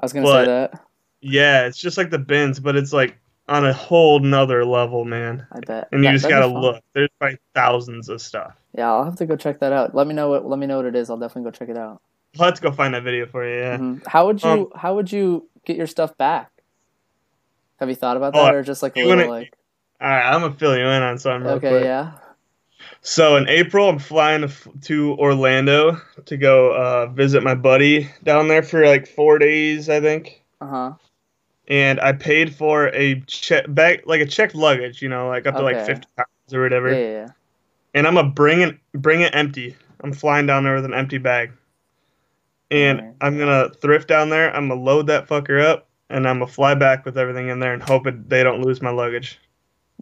I 0.00 0.04
was 0.04 0.12
gonna 0.12 0.26
say 0.26 0.44
that. 0.46 0.80
Yeah, 1.20 1.66
it's 1.66 1.78
just 1.78 1.96
like 1.96 2.10
the 2.10 2.18
bins, 2.18 2.60
but 2.60 2.76
it's 2.76 2.92
like 2.92 3.16
on 3.48 3.66
a 3.66 3.72
whole 3.72 4.20
nother 4.20 4.64
level, 4.64 5.04
man. 5.04 5.46
I 5.52 5.60
bet. 5.60 5.88
And 5.92 6.02
you 6.04 6.10
just 6.12 6.28
gotta 6.28 6.46
look. 6.46 6.82
There's 6.94 7.10
like 7.20 7.40
thousands 7.54 8.08
of 8.08 8.20
stuff. 8.22 8.54
Yeah, 8.76 8.90
I'll 8.90 9.04
have 9.04 9.16
to 9.16 9.26
go 9.26 9.36
check 9.36 9.60
that 9.60 9.72
out. 9.72 9.94
Let 9.94 10.06
me 10.06 10.14
know 10.14 10.28
what 10.30 10.46
let 10.46 10.58
me 10.58 10.66
know 10.66 10.76
what 10.78 10.86
it 10.86 10.96
is. 10.96 11.10
I'll 11.10 11.18
definitely 11.18 11.50
go 11.50 11.56
check 11.56 11.68
it 11.68 11.76
out. 11.76 12.00
Let's 12.36 12.58
go 12.58 12.72
find 12.72 12.94
that 12.94 13.02
video 13.04 13.26
for 13.26 13.46
you. 13.48 13.58
Yeah. 13.58 13.76
Mhm. 13.78 14.06
How 14.06 14.26
would 14.26 14.42
you 14.42 14.48
Um, 14.48 14.68
how 14.74 14.94
would 14.94 15.12
you 15.12 15.48
get 15.64 15.76
your 15.76 15.86
stuff 15.86 16.16
back? 16.16 16.50
Have 17.78 17.88
you 17.88 17.94
thought 17.94 18.16
about 18.16 18.34
Oh, 18.34 18.44
that 18.44 18.54
or 18.54 18.62
just 18.62 18.82
like 18.82 18.96
a 18.96 19.00
little 19.04 19.16
wanna- 19.28 19.30
like 19.30 19.54
All 20.00 20.08
right, 20.08 20.22
I'm 20.34 20.40
gonna 20.40 20.54
fill 20.54 20.76
you 20.76 20.84
in 20.84 21.02
on 21.02 21.18
something 21.18 21.46
real 21.46 21.56
okay, 21.56 21.68
quick. 21.70 21.84
yeah. 21.84 22.12
So 23.00 23.36
in 23.36 23.48
April, 23.48 23.88
I'm 23.88 23.98
flying 23.98 24.46
to, 24.48 24.50
to 24.82 25.12
Orlando 25.14 26.00
to 26.26 26.36
go 26.36 26.72
uh, 26.72 27.06
visit 27.06 27.42
my 27.42 27.54
buddy 27.54 28.10
down 28.22 28.48
there 28.48 28.62
for 28.62 28.84
like 28.86 29.06
four 29.06 29.38
days, 29.38 29.88
I 29.88 30.00
think. 30.00 30.42
Uh-huh. 30.60 30.92
And 31.66 31.98
I 32.00 32.12
paid 32.12 32.54
for 32.54 32.88
a 32.88 33.20
check 33.22 33.64
bag, 33.68 34.02
like 34.06 34.20
a 34.20 34.26
checked 34.26 34.54
luggage, 34.54 35.00
you 35.00 35.08
know, 35.08 35.28
like 35.28 35.46
up 35.46 35.56
to 35.56 35.62
like 35.62 35.86
50 35.86 36.06
pounds 36.16 36.52
or 36.52 36.62
whatever. 36.62 36.90
Yeah, 36.90 36.98
yeah, 36.98 37.10
yeah. 37.10 37.26
And 37.94 38.06
I'm 38.06 38.14
gonna 38.14 38.28
bring 38.28 38.60
it, 38.60 38.76
bring 38.92 39.22
it 39.22 39.34
empty. 39.34 39.76
I'm 40.02 40.12
flying 40.12 40.46
down 40.46 40.64
there 40.64 40.74
with 40.74 40.84
an 40.84 40.92
empty 40.92 41.18
bag. 41.18 41.52
And 42.70 43.00
Alright. 43.00 43.14
I'm 43.20 43.38
gonna 43.38 43.70
thrift 43.70 44.08
down 44.08 44.28
there. 44.28 44.54
I'm 44.54 44.68
gonna 44.68 44.80
load 44.80 45.06
that 45.06 45.26
fucker 45.26 45.64
up, 45.64 45.88
and 46.10 46.28
I'm 46.28 46.40
gonna 46.40 46.50
fly 46.50 46.74
back 46.74 47.04
with 47.04 47.16
everything 47.16 47.48
in 47.48 47.60
there 47.60 47.72
and 47.72 47.82
hope 47.82 48.06
it, 48.06 48.28
they 48.28 48.42
don't 48.42 48.62
lose 48.62 48.82
my 48.82 48.90
luggage. 48.90 49.38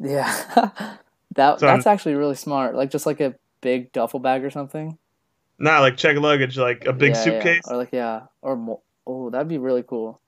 Yeah. 0.00 0.26
that 1.36 1.60
So 1.60 1.66
that's 1.66 1.86
actually 1.86 2.14
really 2.14 2.34
smart. 2.34 2.74
Like 2.74 2.90
just 2.90 3.06
like 3.06 3.20
a 3.20 3.34
big 3.60 3.92
duffel 3.92 4.20
bag 4.20 4.42
or 4.42 4.50
something. 4.50 4.98
Not 5.58 5.80
like 5.80 5.96
check 5.96 6.16
luggage, 6.16 6.58
like 6.58 6.86
a 6.86 6.92
big 6.92 7.12
Yeah, 7.12 7.18
yeah. 7.18 7.24
suitcase. 7.24 7.64
Or 7.68 7.76
like 7.76 7.90
yeah, 7.92 8.22
or 8.40 8.56
more. 8.56 8.80
Oh, 9.06 9.30
that'd 9.30 9.48
be 9.48 9.58
really 9.58 9.84
cool. 9.84 10.20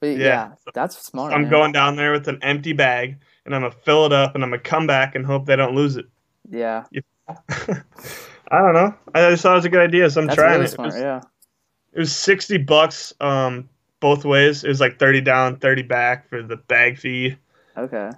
But 0.00 0.08
yeah, 0.10 0.16
Yeah. 0.16 0.50
that's 0.74 0.96
smart. 0.98 1.32
I'm 1.32 1.42
man. 1.42 1.50
going 1.50 1.72
down 1.72 1.96
there 1.96 2.12
with 2.12 2.28
an 2.28 2.38
empty 2.42 2.72
bag, 2.72 3.16
and 3.44 3.54
I'm 3.54 3.62
gonna 3.62 3.74
fill 3.84 4.06
it 4.06 4.12
up, 4.12 4.34
and 4.34 4.44
I'm 4.44 4.50
gonna 4.50 4.62
come 4.62 4.86
back 4.86 5.14
and 5.14 5.24
hope 5.26 5.46
they 5.46 5.56
don't 5.56 5.74
lose 5.74 5.96
it. 5.96 6.06
Yeah, 6.50 6.84
I 7.48 7.82
don't 8.50 8.72
know. 8.74 8.94
I 9.14 9.30
just 9.30 9.42
thought 9.42 9.52
it 9.52 9.56
was 9.56 9.64
a 9.64 9.68
good 9.70 9.80
idea, 9.86 10.08
so 10.10 10.20
I'm 10.20 10.26
that's 10.28 10.36
trying 10.38 10.52
really 10.54 10.64
it. 10.64 10.68
smart. 10.70 10.88
It 10.90 10.94
was, 10.94 11.02
Yeah. 11.02 11.20
it 11.92 11.98
was 11.98 12.14
sixty 12.16 12.56
bucks, 12.58 13.12
um, 13.20 13.68
both 14.00 14.24
ways. 14.24 14.64
It 14.64 14.68
was 14.68 14.80
like 14.80 14.98
thirty 14.98 15.20
down, 15.20 15.56
thirty 15.56 15.82
back 15.82 16.28
for 16.28 16.42
the 16.42 16.56
bag 16.56 16.98
fee. 16.98 17.36
Okay. 17.76 18.10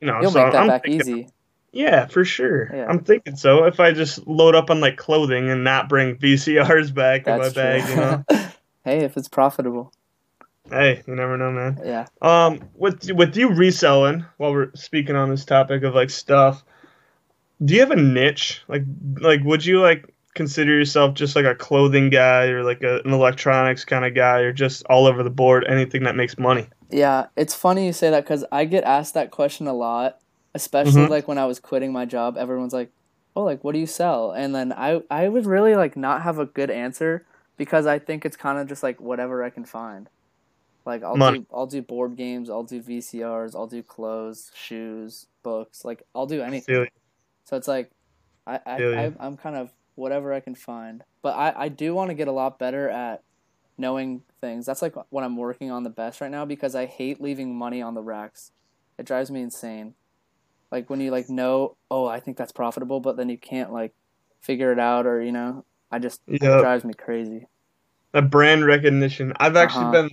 You 0.00 0.06
know, 0.08 0.20
You'll 0.20 0.30
so 0.32 0.42
make 0.44 0.52
that 0.52 0.60
I'm 0.60 0.68
back 0.68 0.84
thinking- 0.84 1.18
easy. 1.18 1.28
Yeah, 1.72 2.06
for 2.06 2.24
sure. 2.24 2.70
Yeah. 2.74 2.86
I'm 2.88 3.00
thinking 3.04 3.36
so. 3.36 3.64
If 3.64 3.80
I 3.80 3.92
just 3.92 4.26
load 4.26 4.54
up 4.54 4.70
on 4.70 4.80
like 4.80 4.96
clothing 4.96 5.50
and 5.50 5.62
not 5.62 5.90
bring 5.90 6.16
VCRs 6.16 6.94
back 6.94 7.26
in 7.26 7.36
my 7.36 7.48
That's 7.50 7.54
bag, 7.54 7.88
you 7.90 7.96
know. 7.96 8.24
hey, 8.84 9.04
if 9.04 9.16
it's 9.18 9.28
profitable. 9.28 9.92
Hey, 10.70 11.02
you 11.06 11.14
never 11.14 11.36
know, 11.36 11.50
man. 11.50 11.80
Yeah. 11.84 12.06
Um, 12.22 12.60
with 12.74 13.10
with 13.12 13.36
you 13.36 13.52
reselling, 13.52 14.24
while 14.36 14.52
we're 14.52 14.72
speaking 14.74 15.16
on 15.16 15.30
this 15.30 15.44
topic 15.44 15.82
of 15.82 15.94
like 15.94 16.10
stuff, 16.10 16.64
do 17.64 17.74
you 17.74 17.80
have 17.80 17.90
a 17.90 17.96
niche? 17.96 18.62
Like, 18.68 18.82
like 19.20 19.40
would 19.44 19.64
you 19.64 19.80
like 19.80 20.12
consider 20.34 20.72
yourself 20.72 21.14
just 21.14 21.34
like 21.34 21.46
a 21.46 21.54
clothing 21.54 22.10
guy 22.10 22.46
or 22.46 22.62
like 22.62 22.82
a, 22.82 23.00
an 23.04 23.12
electronics 23.12 23.84
kind 23.84 24.04
of 24.04 24.14
guy 24.14 24.40
or 24.40 24.52
just 24.52 24.84
all 24.86 25.06
over 25.06 25.22
the 25.22 25.30
board, 25.30 25.64
anything 25.68 26.04
that 26.04 26.14
makes 26.16 26.38
money? 26.38 26.66
Yeah, 26.90 27.26
it's 27.36 27.54
funny 27.54 27.86
you 27.86 27.92
say 27.92 28.10
that 28.10 28.24
because 28.24 28.44
I 28.52 28.64
get 28.64 28.84
asked 28.84 29.14
that 29.14 29.30
question 29.30 29.66
a 29.66 29.72
lot, 29.72 30.18
especially 30.54 31.02
Mhm. 31.02 31.10
like 31.10 31.26
when 31.26 31.38
I 31.38 31.46
was 31.46 31.58
quitting 31.58 31.92
my 31.92 32.04
job. 32.04 32.36
Everyone's 32.36 32.72
like, 32.74 32.90
"Oh, 33.34 33.42
like 33.42 33.64
what 33.64 33.72
do 33.72 33.78
you 33.78 33.86
sell?" 33.86 34.30
And 34.30 34.54
then 34.54 34.72
I 34.72 35.02
I 35.10 35.28
would 35.28 35.46
really 35.46 35.74
like 35.74 35.96
not 35.96 36.22
have 36.22 36.38
a 36.38 36.46
good 36.46 36.70
answer 36.70 37.24
because 37.56 37.86
I 37.86 37.98
think 37.98 38.24
it's 38.24 38.36
kind 38.36 38.58
of 38.58 38.68
just 38.68 38.82
like 38.82 39.00
whatever 39.00 39.42
I 39.42 39.50
can 39.50 39.64
find. 39.64 40.08
Like 40.86 41.02
I'll 41.02 41.16
Money. 41.16 41.38
do 41.38 41.46
I'll 41.52 41.66
do 41.66 41.82
board 41.82 42.16
games, 42.16 42.48
I'll 42.48 42.62
do 42.64 42.80
VCRs, 42.80 43.56
I'll 43.56 43.66
do 43.66 43.82
clothes, 43.82 44.52
shoes, 44.54 45.26
books. 45.42 45.84
Like 45.84 46.04
I'll 46.14 46.26
do 46.26 46.42
anything. 46.42 46.86
So 47.44 47.56
it's 47.56 47.68
like, 47.68 47.90
I, 48.46 48.60
I, 48.66 48.84
I 48.94 49.12
I'm 49.20 49.36
kind 49.36 49.56
of 49.56 49.72
whatever 49.96 50.32
I 50.32 50.40
can 50.40 50.54
find. 50.54 51.02
But 51.22 51.36
I, 51.36 51.54
I 51.64 51.68
do 51.68 51.94
want 51.94 52.10
to 52.10 52.14
get 52.14 52.28
a 52.28 52.32
lot 52.32 52.58
better 52.58 52.88
at 52.88 53.22
knowing 53.78 54.22
things. 54.40 54.66
That's 54.66 54.82
like 54.82 54.94
what 55.10 55.24
I'm 55.24 55.36
working 55.36 55.70
on 55.70 55.82
the 55.82 55.90
best 55.90 56.20
right 56.20 56.30
now 56.30 56.44
because 56.44 56.74
I 56.74 56.86
hate 56.86 57.20
leaving 57.20 57.56
money 57.56 57.82
on 57.82 57.94
the 57.94 58.02
racks. 58.02 58.52
It 58.98 59.06
drives 59.06 59.30
me 59.30 59.42
insane. 59.42 59.94
Like 60.70 60.88
when 60.90 61.00
you 61.00 61.10
like 61.10 61.28
know, 61.28 61.76
oh, 61.90 62.06
I 62.06 62.20
think 62.20 62.36
that's 62.36 62.52
profitable, 62.52 63.00
but 63.00 63.16
then 63.16 63.28
you 63.28 63.38
can't 63.38 63.72
like 63.72 63.92
figure 64.40 64.72
it 64.72 64.78
out 64.78 65.06
or 65.06 65.20
you 65.22 65.32
know, 65.32 65.64
I 65.90 65.98
just 65.98 66.20
it 66.28 66.42
Yep. 66.42 66.60
drives 66.60 66.84
me 66.84 66.94
crazy. 66.94 67.46
That 68.12 68.30
brand 68.30 68.64
recognition. 68.64 69.32
I've 69.38 69.56
actually 69.56 69.86
Uh-huh. 69.86 69.92
been 69.92 70.10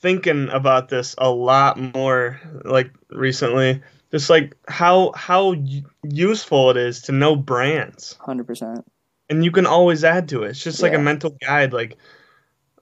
thinking 0.00 0.48
about 0.50 0.88
this 0.88 1.14
a 1.18 1.30
lot 1.30 1.78
more 1.94 2.40
like 2.64 2.90
recently. 3.10 3.82
Just 4.10 4.30
like 4.30 4.56
how 4.68 5.12
how 5.14 5.54
useful 6.02 6.70
it 6.70 6.76
is 6.78 7.02
to 7.02 7.12
know 7.12 7.36
brands. 7.36 8.16
Hundred 8.20 8.46
percent. 8.46 8.84
and 9.30 9.44
you 9.44 9.50
can 9.50 9.66
always 9.66 10.04
add 10.04 10.28
to 10.30 10.44
it. 10.44 10.50
It's 10.50 10.64
just 10.64 10.82
like 10.82 10.92
Yeah. 10.92 10.98
a 10.98 11.02
mental 11.02 11.36
guide. 11.46 11.72
Like, 11.74 11.98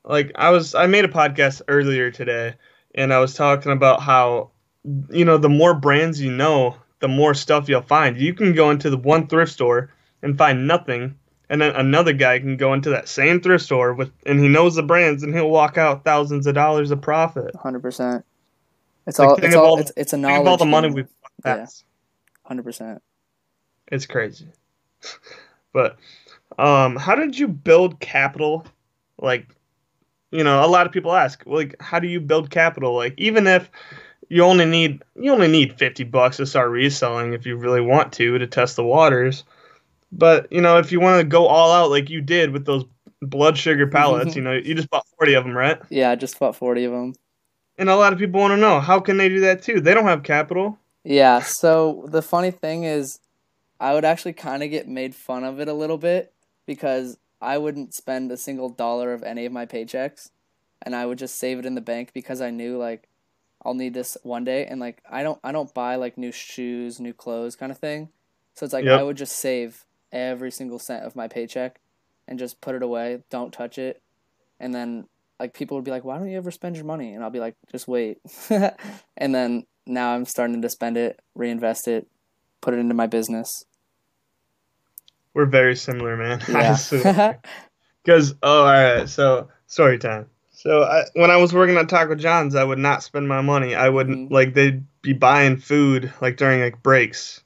like 0.04 0.30
I 0.36 0.50
was, 0.50 0.74
I 0.76 0.86
made 0.86 1.04
a 1.04 1.08
podcast 1.08 1.62
earlier 1.66 2.10
today, 2.12 2.54
and 2.94 3.12
I 3.12 3.18
was 3.18 3.34
talking 3.34 3.72
about 3.72 4.00
how, 4.00 4.52
you 5.10 5.24
know, 5.24 5.38
the 5.38 5.48
more 5.48 5.74
brands 5.74 6.20
you 6.20 6.30
know, 6.30 6.76
the 7.00 7.08
more 7.08 7.34
stuff 7.34 7.68
you'll 7.68 7.82
find. 7.82 8.16
You 8.16 8.32
can 8.32 8.54
go 8.54 8.70
into 8.70 8.88
the 8.90 8.96
one 8.98 9.26
thrift 9.26 9.52
store 9.52 9.90
and 10.22 10.38
find 10.38 10.68
nothing, 10.68 11.16
and 11.48 11.60
then 11.60 11.74
another 11.76 12.12
guy 12.12 12.38
can 12.38 12.56
go 12.56 12.72
into 12.72 12.90
that 12.90 13.08
same 13.08 13.40
thrift 13.40 13.64
store 13.64 13.94
with, 13.94 14.10
and 14.26 14.40
he 14.40 14.48
knows 14.48 14.74
the 14.74 14.82
brands, 14.82 15.22
and 15.22 15.34
he'll 15.34 15.50
walk 15.50 15.78
out 15.78 16.04
thousands 16.04 16.46
of 16.46 16.54
dollars 16.54 16.90
of 16.90 17.00
profit. 17.00 17.54
Hundred 17.56 17.80
percent. 17.82 18.24
It's 19.06 19.18
Like, 19.18 19.28
all 19.28 19.36
it's 19.36 19.54
all 19.54 19.66
all- 19.66 19.78
it's, 19.78 19.92
it's 19.96 20.12
a 20.12 20.16
Think 20.16 20.22
knowledge. 20.22 20.40
of 20.40 20.46
all 20.48 20.56
the 20.56 20.64
money 20.64 20.90
we've 20.90 21.08
Yeah. 21.44 21.56
passed. 21.58 21.84
Hundred 22.44 22.64
percent. 22.64 23.02
It's 23.92 24.06
crazy. 24.06 24.48
but 25.72 25.96
um 26.58 26.96
how 26.96 27.14
did 27.14 27.38
you 27.38 27.48
build 27.48 28.00
capital? 28.00 28.64
Like 29.18 29.46
you 30.32 30.42
know, 30.42 30.64
a 30.64 30.66
lot 30.66 30.86
of 30.86 30.92
people 30.92 31.14
ask, 31.14 31.42
like 31.46 31.80
how 31.80 31.98
do 32.00 32.08
you 32.08 32.20
build 32.20 32.50
capital? 32.50 32.94
Like 32.94 33.14
even 33.16 33.46
if 33.46 33.70
you 34.28 34.42
only 34.42 34.64
need 34.64 35.02
you 35.14 35.32
only 35.32 35.46
need 35.48 35.78
50 35.78 36.02
bucks 36.04 36.38
to 36.38 36.46
start 36.46 36.70
reselling 36.70 37.32
if 37.32 37.46
you 37.46 37.56
really 37.56 37.80
want 37.80 38.12
to 38.14 38.38
to 38.38 38.46
test 38.46 38.74
the 38.76 38.84
waters. 38.84 39.44
But, 40.16 40.50
you 40.52 40.60
know, 40.60 40.78
if 40.78 40.92
you 40.92 41.00
want 41.00 41.20
to 41.20 41.24
go 41.26 41.46
all 41.46 41.72
out 41.72 41.90
like 41.90 42.10
you 42.10 42.20
did 42.20 42.50
with 42.52 42.64
those 42.66 42.84
blood 43.22 43.58
sugar 43.58 43.86
mhm. 43.86 43.92
pallets, 43.92 44.36
you 44.36 44.42
know, 44.42 44.52
you 44.52 44.74
just 44.74 44.90
bought 44.90 45.06
40 45.18 45.34
of 45.34 45.44
them, 45.44 45.56
right? 45.56 45.80
Yeah, 45.90 46.10
I 46.10 46.16
just 46.16 46.38
bought 46.38 46.56
forty 46.56 46.84
of 46.84 46.92
them. 46.92 47.14
And 47.78 47.88
a 47.90 47.96
lot 47.96 48.12
of 48.12 48.18
people 48.18 48.40
want 48.40 48.52
to 48.52 48.56
know, 48.56 48.80
how 48.80 49.00
can 49.00 49.18
they 49.18 49.28
do 49.28 49.40
that 49.40 49.62
too? 49.62 49.80
They 49.80 49.94
don't 49.94 50.04
have 50.04 50.22
capital. 50.22 50.78
Yeah, 51.04 51.40
so 51.40 52.06
the 52.10 52.22
funny 52.22 52.50
thing 52.50 52.84
is, 52.84 53.20
I 53.80 53.94
would 53.94 54.04
actually 54.04 54.34
kind 54.34 54.62
of 54.62 54.70
get 54.70 54.88
made 54.88 55.14
fun 55.14 55.44
of 55.44 55.60
it 55.60 55.68
a 55.68 55.74
little 55.74 55.98
bit 55.98 56.34
because 56.66 57.18
I 57.40 57.58
wouldn't 57.58 57.94
spend 57.94 58.32
a 58.32 58.36
single 58.38 58.70
dollar 58.70 59.14
of 59.14 59.22
any 59.24 59.46
of 59.46 59.52
my 59.52 59.66
paychecks 59.66 60.30
and 60.82 60.96
I 60.96 61.06
would 61.06 61.18
just 61.18 61.38
save 61.38 61.58
it 61.60 61.66
in 61.66 61.74
the 61.76 61.82
bank 61.82 62.12
because 62.14 62.42
I 62.42 62.50
knew 62.50 62.78
like 62.78 63.08
I'll 63.64 63.74
need 63.74 63.94
this 63.94 64.18
one 64.24 64.44
day 64.44 64.66
and 64.66 64.80
like 64.80 65.02
I 65.10 65.22
don't 65.22 65.40
I 65.44 65.52
don't 65.52 65.74
buy 65.74 65.96
like 65.96 66.18
new 66.18 66.32
shoes, 66.32 67.00
new 67.00 67.14
clothes 67.14 67.56
kind 67.56 67.72
of 67.72 67.78
thing. 67.78 68.10
So 68.54 68.64
it's 68.64 68.74
like 68.74 68.86
Yep. 68.86 69.00
I 69.00 69.02
would 69.04 69.16
just 69.16 69.36
save 69.36 69.85
every 70.12 70.50
single 70.50 70.78
cent 70.78 71.04
of 71.04 71.16
my 71.16 71.28
paycheck 71.28 71.80
and 72.28 72.38
just 72.38 72.60
put 72.60 72.74
it 72.74 72.82
away, 72.82 73.22
don't 73.30 73.52
touch 73.52 73.78
it. 73.78 74.02
And 74.60 74.74
then 74.74 75.06
like 75.38 75.52
people 75.54 75.76
would 75.76 75.84
be 75.84 75.90
like, 75.90 76.04
"Why 76.04 76.18
don't 76.18 76.28
you 76.30 76.36
ever 76.36 76.50
spend 76.50 76.76
your 76.76 76.84
money?" 76.86 77.12
And 77.12 77.22
I'll 77.22 77.30
be 77.30 77.40
like, 77.40 77.54
"Just 77.70 77.86
wait." 77.86 78.18
and 78.50 79.34
then 79.34 79.64
now 79.86 80.14
I'm 80.14 80.24
starting 80.24 80.62
to 80.62 80.68
spend 80.70 80.96
it, 80.96 81.20
reinvest 81.34 81.88
it, 81.88 82.06
put 82.60 82.74
it 82.74 82.78
into 82.78 82.94
my 82.94 83.06
business. 83.06 83.64
We're 85.34 85.46
very 85.46 85.76
similar, 85.76 86.16
man. 86.16 86.40
Yeah. 86.48 86.76
Because 88.02 88.34
oh, 88.42 88.60
all 88.60 88.64
right. 88.64 89.08
So 89.08 89.48
story 89.66 89.98
time. 89.98 90.26
So 90.52 90.82
I, 90.84 91.04
when 91.14 91.30
I 91.30 91.36
was 91.36 91.52
working 91.52 91.76
at 91.76 91.90
Taco 91.90 92.14
John's, 92.14 92.54
I 92.54 92.64
would 92.64 92.78
not 92.78 93.02
spend 93.02 93.28
my 93.28 93.42
money. 93.42 93.74
I 93.74 93.90
would 93.90 94.06
Mhm. 94.06 94.30
like 94.30 94.54
they'd 94.54 94.82
be 95.02 95.12
buying 95.12 95.58
food 95.58 96.12
like 96.22 96.38
during 96.38 96.60
like 96.62 96.82
breaks, 96.82 97.42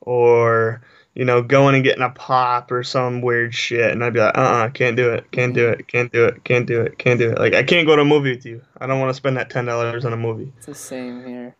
or 0.00 0.82
you 1.18 1.24
know 1.24 1.42
going 1.42 1.74
and 1.74 1.82
getting 1.82 2.04
a 2.04 2.10
pop 2.10 2.70
or 2.70 2.84
some 2.84 3.22
weird 3.22 3.52
shit, 3.52 3.90
and 3.90 4.04
I'd 4.04 4.12
be 4.12 4.20
like, 4.20 4.38
uh, 4.38 4.40
uh 4.40 4.68
can't 4.70 4.96
do 4.96 5.12
it, 5.12 5.28
can't 5.32 5.52
do 5.52 5.68
it, 5.68 5.88
can't 5.88 6.12
do 6.12 6.24
it, 6.26 6.44
can't 6.44 6.64
do 6.64 6.80
it, 6.80 6.96
can't 6.96 7.18
do 7.18 7.32
it. 7.32 7.38
Like 7.38 7.54
I 7.54 7.64
can't 7.64 7.88
go 7.88 7.96
to 7.96 8.02
a 8.02 8.04
movie 8.04 8.30
with 8.30 8.46
you. 8.46 8.62
I 8.80 8.86
don't 8.86 9.00
want 9.00 9.10
to 9.10 9.14
spend 9.14 9.36
that 9.36 9.50
ten 9.50 9.64
dollars 9.64 10.04
on 10.04 10.12
a 10.12 10.16
movie. 10.16 10.52
it's 10.56 10.66
the 10.66 10.76
same 10.76 11.26
here. 11.26 11.56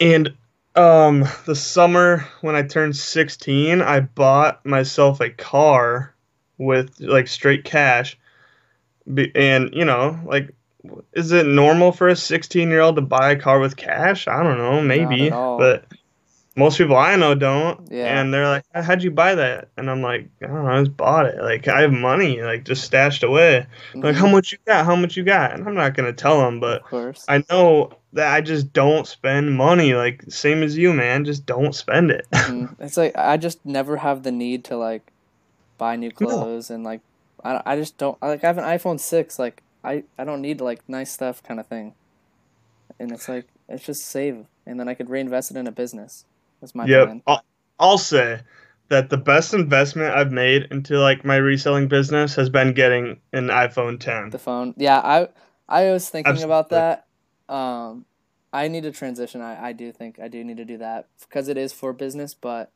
And 0.00 0.32
um, 0.76 1.24
the 1.44 1.56
summer 1.56 2.24
when 2.40 2.54
I 2.54 2.62
turned 2.62 2.96
16, 2.96 3.82
I 3.82 4.00
bought 4.00 4.64
myself 4.64 5.20
a 5.20 5.30
car 5.30 6.14
with 6.58 7.00
like 7.00 7.26
straight 7.26 7.64
cash. 7.64 8.16
And, 9.06 9.70
you 9.72 9.84
know, 9.84 10.20
like, 10.24 10.54
is 11.12 11.32
it 11.32 11.46
normal 11.46 11.92
for 11.92 12.08
a 12.08 12.16
16 12.16 12.68
year 12.68 12.80
old 12.80 12.96
to 12.96 13.02
buy 13.02 13.32
a 13.32 13.40
car 13.40 13.58
with 13.58 13.76
cash? 13.76 14.26
I 14.28 14.42
don't 14.42 14.58
know, 14.58 14.80
maybe. 14.80 15.30
But 15.30 15.84
most 16.56 16.78
people 16.78 16.96
I 16.96 17.16
know 17.16 17.34
don't. 17.34 17.90
Yeah. 17.90 18.20
And 18.20 18.32
they're 18.32 18.46
like, 18.48 18.64
"How'd 18.74 19.02
you 19.02 19.10
buy 19.10 19.34
that?" 19.34 19.68
And 19.76 19.90
I'm 19.90 20.02
like, 20.02 20.28
"I 20.42 20.46
don't 20.46 20.64
know. 20.64 20.70
I 20.70 20.80
just 20.82 20.96
bought 20.96 21.26
it. 21.26 21.38
Like 21.42 21.66
I 21.68 21.80
have 21.82 21.92
money, 21.92 22.42
like 22.42 22.64
just 22.64 22.84
stashed 22.84 23.22
away. 23.22 23.66
Like 23.94 24.14
Mhm, 24.14 24.18
how 24.18 24.28
much 24.28 24.52
you 24.52 24.58
got? 24.66 24.84
How 24.84 24.94
much 24.96 25.16
you 25.16 25.24
got?" 25.24 25.52
And 25.52 25.66
I'm 25.66 25.74
not 25.74 25.94
gonna 25.94 26.12
tell 26.12 26.40
them, 26.40 26.60
but 26.60 26.82
of. 26.92 27.24
I 27.28 27.44
know 27.50 27.92
that 28.12 28.32
I 28.32 28.40
just 28.40 28.72
don't 28.72 29.06
spend 29.06 29.56
money. 29.56 29.94
Like 29.94 30.22
same 30.28 30.62
as 30.62 30.76
you, 30.76 30.92
man. 30.92 31.24
Just 31.24 31.44
don't 31.46 31.74
spend 31.74 32.10
it. 32.10 32.26
Mhm. 32.32 32.76
It's 32.78 32.96
like 32.96 33.16
I 33.16 33.36
just 33.36 33.64
never 33.66 33.96
have 33.96 34.22
the 34.22 34.32
need 34.32 34.64
to 34.64 34.76
like 34.76 35.10
buy 35.78 35.96
new 35.96 36.10
clothes 36.12 36.70
and 36.70 36.84
like 36.84 37.00
I, 37.42 37.60
I 37.66 37.76
just 37.76 37.98
don't 37.98 38.20
like 38.22 38.44
I 38.44 38.46
have 38.46 38.58
an 38.58 38.64
iPhone 38.64 39.00
six 39.00 39.38
like 39.38 39.62
I 39.82 40.04
I 40.18 40.24
don't 40.24 40.40
need 40.40 40.60
like 40.60 40.88
nice 40.88 41.10
stuff 41.10 41.42
kind 41.42 41.58
of 41.58 41.66
thing, 41.66 41.94
and 42.98 43.10
it's 43.12 43.28
like 43.28 43.46
it's 43.68 43.84
just 43.84 44.06
save 44.06 44.46
and 44.66 44.78
then 44.78 44.88
I 44.88 44.94
could 44.94 45.10
reinvest 45.10 45.50
it 45.50 45.56
in 45.56 45.66
a 45.66 45.72
business. 45.72 46.24
That's 46.64 46.74
my 46.74 46.86
plan. 46.86 47.22
I'll, 47.26 47.44
I'll 47.78 47.98
say 47.98 48.40
that 48.88 49.10
the 49.10 49.18
best 49.18 49.52
investment 49.52 50.14
I've 50.14 50.32
made 50.32 50.68
into 50.70 50.98
like 50.98 51.22
my 51.22 51.36
reselling 51.36 51.88
business 51.88 52.34
has 52.36 52.48
been 52.48 52.72
getting 52.72 53.20
an 53.34 53.48
iPhone 53.48 54.00
10. 54.00 54.30
The 54.30 54.38
phone, 54.38 54.72
yeah. 54.78 54.98
I 54.98 55.28
I 55.68 55.90
was 55.90 56.08
thinking 56.08 56.42
about 56.42 56.70
that. 56.70 57.06
Um, 57.50 58.06
I 58.50 58.68
need 58.68 58.84
to 58.84 58.92
transition. 58.92 59.42
I 59.42 59.62
I 59.62 59.72
do 59.72 59.92
think 59.92 60.18
I 60.18 60.28
do 60.28 60.42
need 60.42 60.56
to 60.56 60.64
do 60.64 60.78
that 60.78 61.08
because 61.20 61.48
it 61.48 61.58
is 61.58 61.74
for 61.74 61.92
business, 61.92 62.32
but 62.32 62.72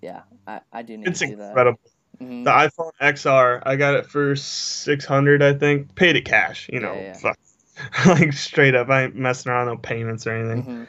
yeah, 0.00 0.22
I 0.46 0.60
I 0.72 0.80
do 0.80 0.96
need 0.96 1.08
It's 1.08 1.18
to 1.18 1.26
do 1.26 1.36
that. 1.36 1.48
incredible. 1.50 1.80
Mhm. 2.18 2.44
The 2.44 2.50
iPhone 2.50 2.92
XR, 2.98 3.62
I 3.66 3.76
got 3.76 3.94
it 3.94 4.06
for 4.06 4.36
600, 4.36 5.42
I 5.42 5.52
think. 5.52 5.94
Paid 5.96 6.16
it 6.16 6.24
cash, 6.24 6.70
you 6.72 6.80
know. 6.80 6.94
Yeah, 6.94 7.02
yeah. 7.02 7.12
Fuck. 7.18 7.38
like 8.06 8.32
straight 8.32 8.74
up. 8.74 8.88
I 8.88 9.04
ain't 9.04 9.16
messing 9.16 9.52
around 9.52 9.66
no 9.66 9.76
payments 9.76 10.26
or 10.26 10.34
anything. 10.34 10.62
Mhm. 10.64 10.86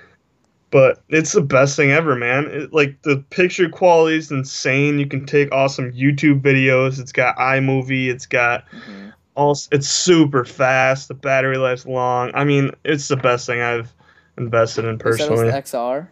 But 0.74 1.04
it's 1.10 1.34
the 1.34 1.42
best 1.42 1.76
thing 1.76 1.92
ever, 1.92 2.16
man. 2.16 2.48
It, 2.48 2.74
like 2.74 3.00
the 3.04 3.18
picture 3.30 3.70
quality 3.70 4.18
is 4.18 4.32
insane. 4.32 4.98
You 4.98 5.06
can 5.06 5.24
take 5.28 5.52
awesome 5.52 5.92
YouTube 5.92 6.42
videos. 6.42 7.00
It's 7.00 7.12
got 7.12 7.38
iMovie. 7.38 8.08
It's 8.08 8.26
got 8.26 8.64
Mhm. 8.72 9.14
all. 9.36 9.56
It's 9.72 9.88
super 9.88 10.44
fast. 10.44 11.10
The 11.10 11.14
battery 11.14 11.58
life's 11.58 11.86
long. 11.86 12.32
I 12.34 12.44
mean, 12.44 12.72
it's 12.84 13.08
the 13.08 13.18
best 13.18 13.46
thing 13.46 13.62
I've 13.62 13.94
invested 14.36 14.86
in 14.86 14.94
You 14.94 14.98
said 14.98 15.06
it 15.06 15.28
personally. 15.28 15.52
XR. 15.52 16.10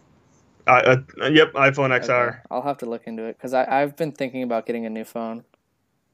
I, 0.68 0.80
uh, 0.80 0.96
yep, 1.28 1.52
iPhone 1.54 1.90
XR. 1.90 2.28
Okay. 2.28 2.38
I'll 2.48 2.62
have 2.62 2.78
to 2.78 2.86
look 2.86 3.08
into 3.08 3.24
it 3.24 3.36
because 3.36 3.54
I've 3.54 3.96
been 3.96 4.12
thinking 4.12 4.44
about 4.44 4.64
getting 4.64 4.86
a 4.86 4.90
new 4.90 5.04
phone 5.04 5.42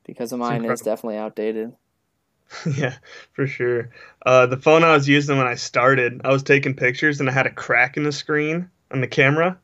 because 0.06 0.32
mine 0.32 0.64
is 0.64 0.80
definitely 0.80 1.18
outdated. 1.18 1.74
yeah, 2.76 2.94
for 3.32 3.46
sure. 3.46 3.90
Uh, 4.24 4.46
the 4.46 4.56
phone 4.56 4.84
I 4.84 4.92
was 4.92 5.08
using 5.08 5.36
when 5.38 5.46
I 5.46 5.54
started, 5.54 6.20
I 6.24 6.30
was 6.30 6.42
taking 6.42 6.74
pictures 6.74 7.20
and 7.20 7.28
I 7.28 7.32
had 7.32 7.46
a 7.46 7.52
crack 7.52 7.96
in 7.96 8.04
the 8.04 8.12
screen 8.12 8.70
on 8.90 9.00
the 9.00 9.06
camera. 9.06 9.58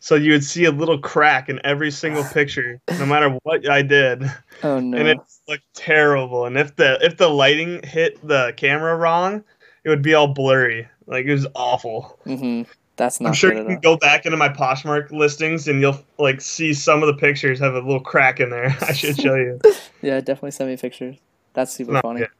So 0.00 0.14
you 0.14 0.32
would 0.32 0.44
see 0.44 0.64
a 0.64 0.70
little 0.70 0.98
crack 0.98 1.48
in 1.48 1.60
every 1.64 1.90
single 1.90 2.24
picture, 2.32 2.80
no 2.88 3.06
matter 3.06 3.30
what 3.42 3.68
I 3.68 3.82
did, 3.82 4.24
Oh 4.62 4.78
no! 4.80 4.96
and 4.96 5.08
it 5.08 5.18
looked 5.48 5.64
terrible. 5.74 6.44
And 6.46 6.56
if 6.56 6.76
the 6.76 6.98
if 7.04 7.16
the 7.16 7.28
lighting 7.28 7.82
hit 7.82 8.26
the 8.26 8.52
camera 8.56 8.96
wrong, 8.96 9.42
it 9.84 9.88
would 9.88 10.02
be 10.02 10.14
all 10.14 10.28
blurry. 10.28 10.88
Like 11.06 11.24
it 11.24 11.32
was 11.32 11.46
awful. 11.54 12.18
hmm 12.24 12.62
That's 12.96 13.20
not 13.20 13.28
I'm 13.30 13.34
sure 13.34 13.52
you 13.54 13.64
can 13.64 13.80
go 13.80 13.96
back 13.96 14.24
into 14.26 14.36
my 14.36 14.48
Poshmark 14.50 15.10
listings 15.10 15.66
and 15.66 15.80
you'll 15.80 16.00
like 16.18 16.40
see 16.40 16.74
some 16.74 17.02
of 17.02 17.08
the 17.08 17.14
pictures 17.14 17.58
have 17.58 17.74
a 17.74 17.78
little 17.80 18.00
crack 18.00 18.38
in 18.38 18.50
there. 18.50 18.76
I 18.82 18.92
should 18.92 19.16
show 19.16 19.34
you. 19.34 19.58
Yeah, 20.02 20.20
definitely 20.20 20.52
send 20.52 20.70
me 20.70 20.76
pictures. 20.76 21.16
That's 21.54 21.72
super 21.72 21.92
Not 21.92 22.02
funny. 22.02 22.20
yet. 22.20 22.30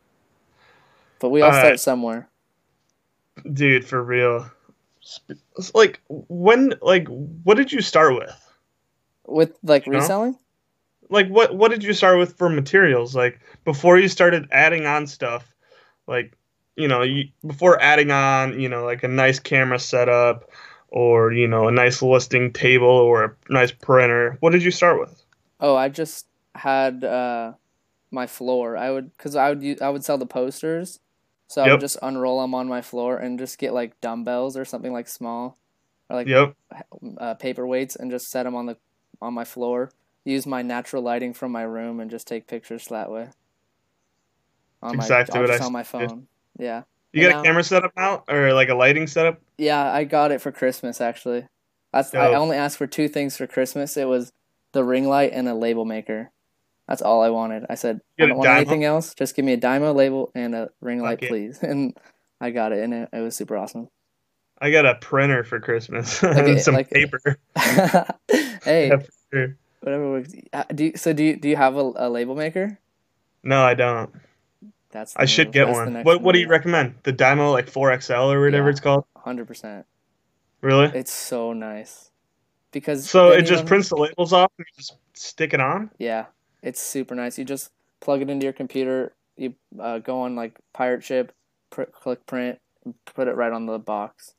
But 1.21 1.31
we 1.31 1.43
all 1.43 1.53
start 1.53 1.81
somewhere. 1.81 2.29
dude 3.53 3.85
for 3.85 4.03
real 4.03 4.51
like 5.75 6.01
when 6.09 6.75
like 6.83 7.07
what 7.09 7.57
did 7.57 7.73
you 7.73 7.81
start 7.81 8.15
with 8.15 8.31
With 9.27 9.57
like 9.63 9.87
You 9.87 9.93
know? 9.93 9.99
reselling? 10.01 10.37
like 11.11 11.29
what 11.29 11.55
what 11.57 11.71
did 11.71 11.83
you 11.83 11.93
start 11.95 12.19
with 12.19 12.37
for 12.37 12.49
materials 12.51 13.15
like 13.17 13.41
before 13.65 13.99
you 13.99 14.09
started 14.09 14.47
adding 14.53 14.85
on 14.87 15.07
stuff 15.07 15.51
like 16.07 16.35
you 16.77 16.87
know 16.87 17.03
you, 17.03 17.25
before 17.47 17.81
adding 17.81 18.11
on 18.11 18.61
you 18.61 18.69
know 18.69 18.85
like 18.85 19.03
a 19.03 19.09
nice 19.09 19.39
camera 19.39 19.79
setup 19.79 20.51
or 20.89 21.33
you 21.33 21.49
know 21.49 21.67
a 21.69 21.73
nice 21.73 22.03
listing 22.03 22.53
table 22.53 22.87
or 22.89 23.25
a 23.25 23.35
nice 23.49 23.73
printer 23.73 24.37
what 24.41 24.51
did 24.53 24.63
you 24.63 24.71
start 24.71 25.01
with 25.01 25.25
Oh, 25.61 25.75
I 25.75 25.89
just 25.89 26.27
had 26.55 27.03
uh, 27.03 27.55
my 28.11 28.27
floor. 28.27 28.77
I 28.77 28.91
would 28.91 29.17
because 29.17 29.35
I 29.37 29.49
would 29.51 29.63
use, 29.63 29.81
I 29.81 29.89
would 29.91 30.05
sell 30.05 30.19
the 30.19 30.27
posters, 30.27 31.01
so 31.49 31.63
I 31.63 31.71
would 31.71 31.81
just 31.81 31.99
unroll 32.03 32.41
them 32.41 32.55
on 32.55 32.69
my 32.69 32.81
floor 32.83 33.17
and 33.19 33.39
just 33.39 33.59
get 33.59 33.73
like 33.75 34.01
dumbbells 34.01 34.57
or 34.57 34.65
something 34.65 34.93
like 34.93 35.09
small, 35.09 35.57
or 36.09 36.17
like 36.17 36.27
yep 36.27 36.55
uh, 37.19 37.35
paperweights 37.35 37.97
and 37.97 38.11
just 38.11 38.29
set 38.31 38.45
them 38.45 38.55
on 38.55 38.67
the 38.67 38.77
on 39.21 39.35
my 39.35 39.45
floor. 39.45 39.91
Use 40.25 40.47
my 40.47 40.63
natural 40.63 41.03
lighting 41.03 41.33
from 41.33 41.53
my 41.53 41.63
room 41.63 42.01
and 42.01 42.11
just 42.11 42.27
take 42.29 42.47
pictures 42.47 42.87
that 42.89 43.11
way. 43.11 43.29
On 44.83 44.97
my, 44.97 45.03
Exactly 45.03 45.37
on- 45.37 45.43
what 45.43 45.51
I 45.51 45.55
just 45.55 45.67
on 45.67 45.73
my 45.73 45.83
did. 45.83 45.89
phone. 45.89 46.27
Yeah, 46.59 46.83
you 47.13 47.23
got 47.23 47.37
Now- 47.37 47.41
a 47.41 47.45
camera 47.45 47.65
setup 47.65 47.93
now 47.97 48.25
or 48.29 48.53
like 48.53 48.69
a 48.69 48.75
lighting 48.75 49.07
setup 49.07 49.41
yeah. 49.57 49.93
I 49.93 50.05
got 50.05 50.31
it 50.33 50.41
for 50.41 50.53
Christmas 50.53 51.01
actually. 51.01 51.47
That's 51.93 52.15
I 52.15 52.35
only 52.35 52.57
asked 52.57 52.77
for 52.77 52.87
two 52.87 53.09
things 53.09 53.37
for 53.37 53.47
Christmas. 53.47 53.97
It 53.97 54.07
was 54.07 54.33
the 54.73 54.85
ring 54.85 55.09
light 55.09 55.33
and 55.33 55.49
a 55.49 55.55
label 55.55 55.85
maker. 55.87 56.31
That's 56.89 57.03
all 57.03 57.23
I 57.23 57.29
wanted. 57.31 57.67
I 57.69 57.75
said 57.75 58.01
I 58.19 58.27
don't 58.27 58.39
want 58.39 58.49
anything 58.51 58.83
else. 58.85 59.15
Just 59.15 59.37
give 59.37 59.45
me 59.45 59.53
a 59.53 59.59
Dymo 59.59 59.95
label 59.95 60.31
and 60.35 60.55
a 60.55 60.71
ring 60.81 61.01
light, 61.03 61.23
it. 61.23 61.29
please. 61.29 61.59
And 61.63 61.97
I 62.41 62.51
got 62.51 62.73
it, 62.73 62.83
and 62.83 62.95
it, 62.95 63.09
it 63.13 63.21
was 63.21 63.37
super 63.37 63.57
awesome. 63.57 63.89
i 64.61 64.71
got 64.71 64.87
a 64.87 64.95
printer 64.97 65.45
for 65.45 65.61
christmas 65.61 66.23
Like 66.23 66.37
and 66.47 66.61
some 66.61 66.75
like- 66.75 66.91
paper 66.91 67.21
hey, 68.65 68.89
Yeah, 68.89 68.97
sure. 69.33 69.57
whatever 69.81 70.11
works. 70.11 70.33
Uh, 70.53 70.65
Do 70.75 70.85
you, 70.87 70.93
so? 70.97 71.13
Do 71.13 71.23
you 71.25 71.37
do 71.37 71.49
you 71.49 71.57
have 71.57 71.77
a, 71.77 71.93
a 71.97 72.09
label 72.09 72.35
maker? 72.35 72.79
no 73.43 73.63
i 73.63 73.75
don't 73.75 74.11
That's 74.91 75.15
I 75.17 75.27
should 75.27 75.53
get 75.53 75.69
one. 75.69 76.03
What 76.05 76.23
What 76.23 76.33
do 76.33 76.39
you 76.41 76.49
recommend? 76.49 76.95
The 77.03 77.13
Dymo 77.13 77.53
like 77.53 77.71
4XL 77.71 78.33
or 78.33 78.41
whatever 78.41 78.67
Yeah. 78.67 78.71
it's 78.71 78.81
called. 78.81 79.05
Hundred 79.17 79.47
percent. 79.47 79.85
Really? 80.63 80.87
It's 80.95 81.13
so 81.13 81.53
nice 81.53 82.11
because 82.73 83.09
So 83.09 83.31
it 83.31 83.43
just 83.43 83.67
prints 83.67 83.89
the 83.91 83.97
labels 83.97 84.33
off 84.33 84.51
and 84.59 84.67
you 84.67 84.73
just 84.77 84.97
stick 85.15 85.55
it 85.55 85.61
on. 85.61 85.91
Yeah, 85.99 86.27
it's 86.63 86.81
super 86.83 87.15
nice. 87.15 87.39
You 87.39 87.45
just 87.45 87.71
plug 88.01 88.23
it 88.23 88.31
into 88.31 88.45
your 88.45 88.53
computer. 88.53 89.13
You 89.37 89.55
uh, 89.81 89.99
go 89.99 90.21
on 90.23 90.37
like 90.37 90.59
Pirate 90.75 91.05
Ship, 91.05 91.33
pr- 91.71 91.85
click 91.85 92.27
print, 92.27 92.59
and 92.85 92.95
put 93.07 93.29
it 93.29 93.37
right 93.37 93.53
on 93.53 93.67
the 93.67 93.79
box. 93.79 94.35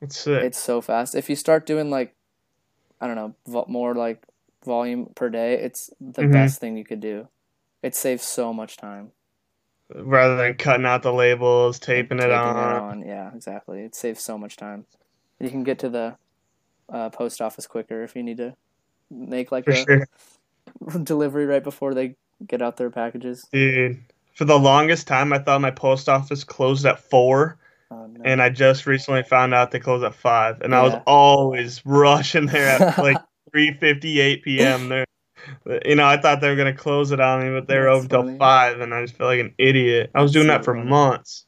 That's 0.00 0.16
sick. 0.18 0.42
It's 0.44 0.58
so 0.58 0.80
fast. 0.80 1.14
If 1.14 1.28
you 1.30 1.36
start 1.36 1.66
doing 1.66 1.90
like, 1.90 2.14
I 3.00 3.06
don't 3.06 3.16
know, 3.16 3.34
vo- 3.46 3.66
more 3.68 3.94
like 3.94 4.24
volume 4.64 5.08
per 5.14 5.28
day, 5.28 5.54
it's 5.54 5.90
the 6.00 6.22
Mhm. 6.22 6.32
best 6.32 6.60
thing 6.60 6.76
you 6.76 6.84
could 6.84 7.00
do. 7.00 7.28
It 7.82 7.94
saves 7.94 8.24
so 8.24 8.52
much 8.52 8.76
time. 8.76 9.12
Rather 9.94 10.36
than 10.36 10.54
cutting 10.54 10.84
out 10.86 11.02
the 11.02 11.12
labels, 11.12 11.78
taping 11.78 12.18
it 12.18 12.30
Taping 12.30 12.56
on. 12.56 13.06
Yeah, 13.06 13.30
exactly. 13.34 13.82
It 13.82 13.94
saves 13.94 14.20
so 14.22 14.36
much 14.36 14.56
time. 14.56 14.86
You 15.40 15.50
can 15.50 15.64
get 15.64 15.78
to 15.80 15.88
the 15.88 16.16
uh, 16.92 17.10
post 17.10 17.40
office 17.40 17.66
quicker 17.66 18.02
if 18.02 18.16
you 18.16 18.22
need 18.22 18.38
to 18.38 18.54
make 19.10 19.52
like 19.52 19.64
For 19.64 19.72
a 19.72 19.76
sure, 19.76 20.08
delivery 21.04 21.46
right 21.46 21.62
before 21.64 21.94
they 21.94 22.16
get 22.46 22.62
out 22.62 22.76
their 22.76 22.90
packages. 22.90 23.46
dude. 23.52 23.98
For 24.34 24.44
the 24.44 24.58
longest 24.58 25.08
time, 25.08 25.32
I 25.32 25.38
thought 25.40 25.60
my 25.60 25.72
post 25.72 26.08
office 26.08 26.44
closed 26.44 26.86
at 26.86 27.00
four, 27.00 27.58
Oh, 27.90 28.06
no. 28.06 28.20
and 28.24 28.40
I 28.42 28.50
just 28.50 28.86
recently 28.86 29.22
found 29.24 29.52
out 29.54 29.70
they 29.72 29.80
close 29.80 30.02
at 30.04 30.14
five, 30.14 30.60
and 30.60 30.74
I 30.74 30.82
was 30.82 30.94
always 31.06 31.80
rushing 31.86 32.46
there 32.46 32.68
at 32.68 32.98
like 32.98 33.16
3:58 33.54 34.42
p.m. 34.42 34.88
There, 34.90 35.06
you 35.84 35.94
know, 35.96 36.06
I 36.06 36.18
thought 36.20 36.40
they 36.40 36.48
were 36.50 36.54
gonna 36.56 36.72
close 36.76 37.10
it 37.10 37.18
on 37.18 37.42
me, 37.44 37.58
but 37.58 37.66
they 37.66 37.78
were 37.78 37.88
open 37.88 38.08
till 38.08 38.36
five, 38.36 38.80
and 38.80 38.94
I 38.94 39.02
just 39.02 39.16
felt 39.16 39.28
like 39.28 39.40
an 39.40 39.54
idiot. 39.58 40.10
I 40.14 40.22
was 40.22 40.32
That's 40.32 40.44
doing 40.44 40.46
so 40.46 40.58
that 40.58 40.64
for 40.64 40.74
funny. 40.76 40.88
months. 40.88 41.46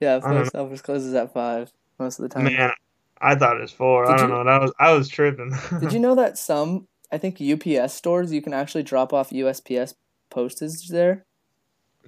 yeah, 0.00 0.20
post 0.20 0.54
office 0.54 0.82
closes 0.82 1.14
at 1.14 1.32
five 1.32 1.72
most 1.98 2.18
of 2.18 2.22
the 2.22 2.28
time. 2.28 2.44
Man, 2.44 2.70
I 3.20 3.34
thought 3.34 3.56
it 3.56 3.62
was 3.62 3.72
four. 3.72 4.06
I 4.10 4.16
don't 4.16 4.28
you- 4.28 4.34
know. 4.36 4.44
That 4.44 4.60
was 4.62 4.72
I 4.78 4.92
was 4.92 5.08
tripping. 5.08 5.52
Did 5.80 5.92
you 5.92 5.98
know 6.00 6.14
that 6.14 6.38
some, 6.38 6.86
I 7.12 7.18
think 7.18 7.40
UPS 7.40 7.94
stores, 7.94 8.32
you 8.32 8.42
can 8.42 8.52
actually 8.52 8.82
drop 8.82 9.12
off 9.12 9.30
USPS 9.30 9.94
postage 10.30 10.88
there? 10.88 11.24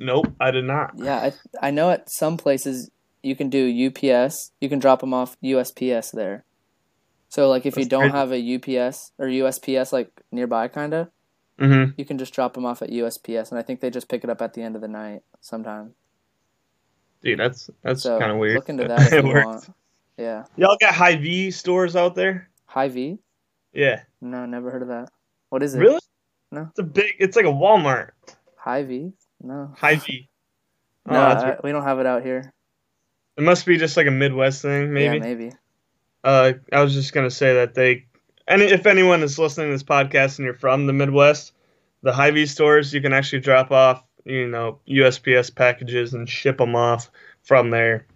nope, 0.00 0.32
I 0.40 0.50
did 0.52 0.64
not. 0.64 0.92
Yeah, 0.96 1.16
I, 1.18 1.32
I 1.68 1.70
know 1.72 1.90
at 1.90 2.08
some 2.08 2.36
places 2.36 2.88
you 3.22 3.34
can 3.34 3.48
do 3.50 3.66
UPS, 3.88 4.52
you 4.60 4.68
can 4.68 4.78
drop 4.78 5.00
them 5.00 5.12
off 5.12 5.36
USPS 5.42 6.12
there. 6.12 6.44
So, 7.28 7.48
like, 7.48 7.66
if 7.66 7.76
you 7.76 7.84
don't 7.84 8.10
have 8.10 8.32
a 8.32 8.54
UPS 8.54 9.10
or 9.18 9.26
USPS, 9.26 9.92
like, 9.92 10.10
nearby, 10.32 10.68
kind 10.68 10.94
of, 10.94 11.08
Mm-hmm. 11.58 11.90
you 11.98 12.04
can 12.04 12.18
just 12.18 12.32
drop 12.32 12.54
them 12.54 12.64
off 12.64 12.82
at 12.82 12.90
USPS, 12.90 13.50
and 13.50 13.58
I 13.58 13.62
think 13.62 13.80
they 13.80 13.90
just 13.90 14.08
pick 14.08 14.22
it 14.22 14.30
up 14.30 14.40
at 14.40 14.54
the 14.54 14.62
end 14.62 14.76
of 14.76 14.80
the 14.80 14.86
night 14.86 15.22
sometime. 15.40 15.94
Dude, 17.20 17.40
that's 17.40 17.68
that's 17.82 18.02
So, 18.04 18.16
kind 18.20 18.30
of 18.30 18.38
weird. 18.38 18.54
look 18.54 18.68
into 18.68 18.84
that 18.88 19.12
if 19.12 19.24
you 19.24 19.32
want. 19.34 19.68
Yeah. 20.16 20.44
Y'all 20.56 20.76
got 20.80 20.94
Hy-Vee 20.94 21.50
stores 21.50 21.96
out 21.96 22.14
there? 22.14 22.48
Hy-Vee? 22.66 23.18
Yeah. 23.72 24.02
No, 24.20 24.46
never 24.46 24.70
heard 24.70 24.82
of 24.82 24.88
that. 24.88 25.10
What 25.50 25.62
is 25.62 25.74
it? 25.74 25.78
Really? 25.78 26.00
No. 26.50 26.66
It's 26.70 26.78
a 26.78 26.82
big. 26.82 27.12
It's 27.18 27.36
like 27.36 27.44
a 27.44 27.48
Walmart. 27.48 28.10
Hy-Vee? 28.56 29.12
No. 29.42 29.72
High 29.76 29.96
V. 30.06 30.28
Oh, 31.08 31.12
No, 31.12 31.20
that's 31.20 31.44
I- 31.44 31.56
we 31.62 31.72
don't 31.72 31.84
have 31.84 32.00
it 32.00 32.06
out 32.06 32.22
here. 32.22 32.52
it 33.36 33.42
must 33.42 33.64
be 33.66 33.76
just 33.78 33.96
like 33.96 34.06
a 34.06 34.10
Midwest 34.10 34.62
thing, 34.62 34.92
maybe. 34.92 35.16
Yeah, 35.16 35.22
maybe. 35.22 35.52
uh, 36.24 36.52
I 36.72 36.82
was 36.82 36.92
just 36.94 37.12
gonna 37.12 37.30
say 37.30 37.54
that 37.54 37.74
they, 37.74 38.06
and 38.46 38.60
if 38.62 38.86
anyone 38.86 39.22
is 39.22 39.38
listening 39.38 39.68
to 39.68 39.72
this 39.74 39.82
podcast 39.84 40.38
and 40.38 40.44
you're 40.44 40.54
from 40.54 40.86
the 40.86 40.92
Midwest, 40.92 41.52
the 42.02 42.12
Hy-Vee 42.12 42.46
stores 42.46 42.92
you 42.92 43.00
can 43.00 43.12
actually 43.12 43.40
drop 43.40 43.70
off, 43.70 44.02
you 44.24 44.48
know, 44.48 44.80
USPS 44.88 45.54
packages 45.54 46.14
and 46.14 46.28
ship 46.28 46.58
them 46.58 46.74
off 46.74 47.10
from 47.42 47.70
there. 47.70 48.06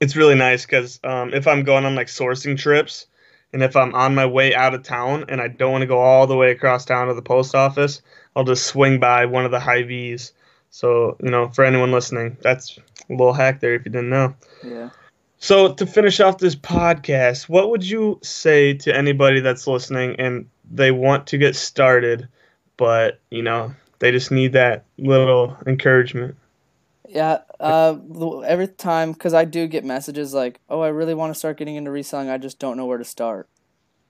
It's 0.00 0.16
really 0.16 0.34
nice 0.34 0.64
because 0.66 1.00
um, 1.04 1.32
if 1.34 1.46
I'm 1.46 1.62
going 1.64 1.84
on 1.84 1.94
like 1.94 2.06
sourcing 2.08 2.58
trips, 2.58 3.06
and 3.52 3.62
if 3.62 3.76
I'm 3.76 3.94
on 3.94 4.14
my 4.14 4.26
way 4.26 4.54
out 4.54 4.74
of 4.74 4.82
town 4.82 5.24
and 5.28 5.40
I 5.40 5.48
don't 5.48 5.72
want 5.72 5.82
to 5.82 5.86
go 5.86 5.98
all 5.98 6.26
the 6.26 6.36
way 6.36 6.50
across 6.50 6.84
town 6.84 7.08
to 7.08 7.14
the 7.14 7.22
post 7.22 7.54
office, 7.54 8.02
I'll 8.36 8.44
just 8.44 8.66
swing 8.66 9.00
by 9.00 9.26
one 9.26 9.44
of 9.44 9.50
the 9.50 9.60
Hy-Vees. 9.60 10.32
So 10.70 11.16
you 11.22 11.30
know, 11.30 11.48
for 11.48 11.64
anyone 11.64 11.92
listening, 11.92 12.36
that's 12.42 12.78
a 12.78 13.12
little 13.12 13.32
hack 13.32 13.60
there 13.60 13.74
if 13.74 13.84
you 13.84 13.90
didn't 13.90 14.10
know. 14.10 14.34
Yeah. 14.62 14.90
So 15.38 15.72
to 15.72 15.86
finish 15.86 16.20
off 16.20 16.38
this 16.38 16.56
podcast, 16.56 17.48
what 17.48 17.70
would 17.70 17.88
you 17.88 18.18
say 18.22 18.74
to 18.74 18.94
anybody 18.94 19.40
that's 19.40 19.66
listening 19.66 20.16
and 20.18 20.48
they 20.70 20.90
want 20.90 21.28
to 21.28 21.38
get 21.38 21.56
started, 21.56 22.28
but 22.76 23.20
you 23.30 23.42
know 23.42 23.74
they 24.00 24.10
just 24.10 24.30
need 24.30 24.52
that 24.52 24.84
little 24.98 25.56
encouragement? 25.66 26.36
Yeah, 27.08 27.38
uh, 27.58 27.96
every 28.40 28.68
time 28.68 29.12
because 29.12 29.34
I 29.34 29.44
do 29.44 29.66
get 29.66 29.84
messages 29.84 30.34
like, 30.34 30.60
"Oh, 30.68 30.80
I 30.80 30.88
really 30.88 31.14
want 31.14 31.32
to 31.32 31.38
start 31.38 31.56
getting 31.56 31.76
into 31.76 31.90
reselling. 31.90 32.28
I 32.28 32.38
just 32.38 32.58
don't 32.58 32.76
know 32.76 32.86
where 32.86 32.98
to 32.98 33.04
start." 33.04 33.48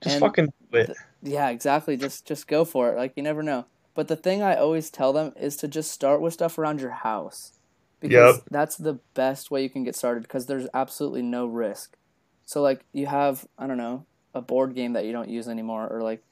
Just 0.01 0.15
And- 0.15 0.21
fucking 0.21 0.53
do 0.71 0.77
it. 0.77 0.91
Yeah, 1.21 1.49
exactly. 1.49 1.97
Just 1.97 2.25
just 2.25 2.47
go 2.47 2.65
for 2.65 2.91
it. 2.91 2.97
Like 2.97 3.13
you 3.15 3.23
never 3.23 3.41
know. 3.43 3.65
But 3.95 4.07
the 4.07 4.15
thing 4.15 4.41
I 4.41 4.55
always 4.55 4.89
tell 4.89 5.11
them 5.13 5.33
is 5.39 5.57
to 5.57 5.67
just 5.67 5.91
start 5.91 6.21
with 6.21 6.33
stuff 6.33 6.57
around 6.57 6.79
your 6.81 6.91
house. 6.91 7.53
Because 7.99 8.35
Yep. 8.37 8.43
that's 8.51 8.77
the 8.77 8.99
best 9.13 9.51
way 9.51 9.61
you 9.63 9.69
can 9.69 9.83
get 9.83 9.95
started 9.95 10.23
because 10.23 10.45
there's 10.45 10.67
absolutely 10.73 11.21
no 11.21 11.45
risk. 11.45 11.97
So 12.45 12.61
like 12.61 12.85
you 12.93 13.07
have, 13.07 13.45
I 13.57 13.67
don't 13.67 13.77
know, 13.77 14.05
a 14.33 14.41
board 14.41 14.73
game 14.75 14.93
that 14.93 15.05
you 15.05 15.11
don't 15.11 15.29
use 15.29 15.49
anymore 15.49 15.87
or 15.87 16.01
like 16.01 16.23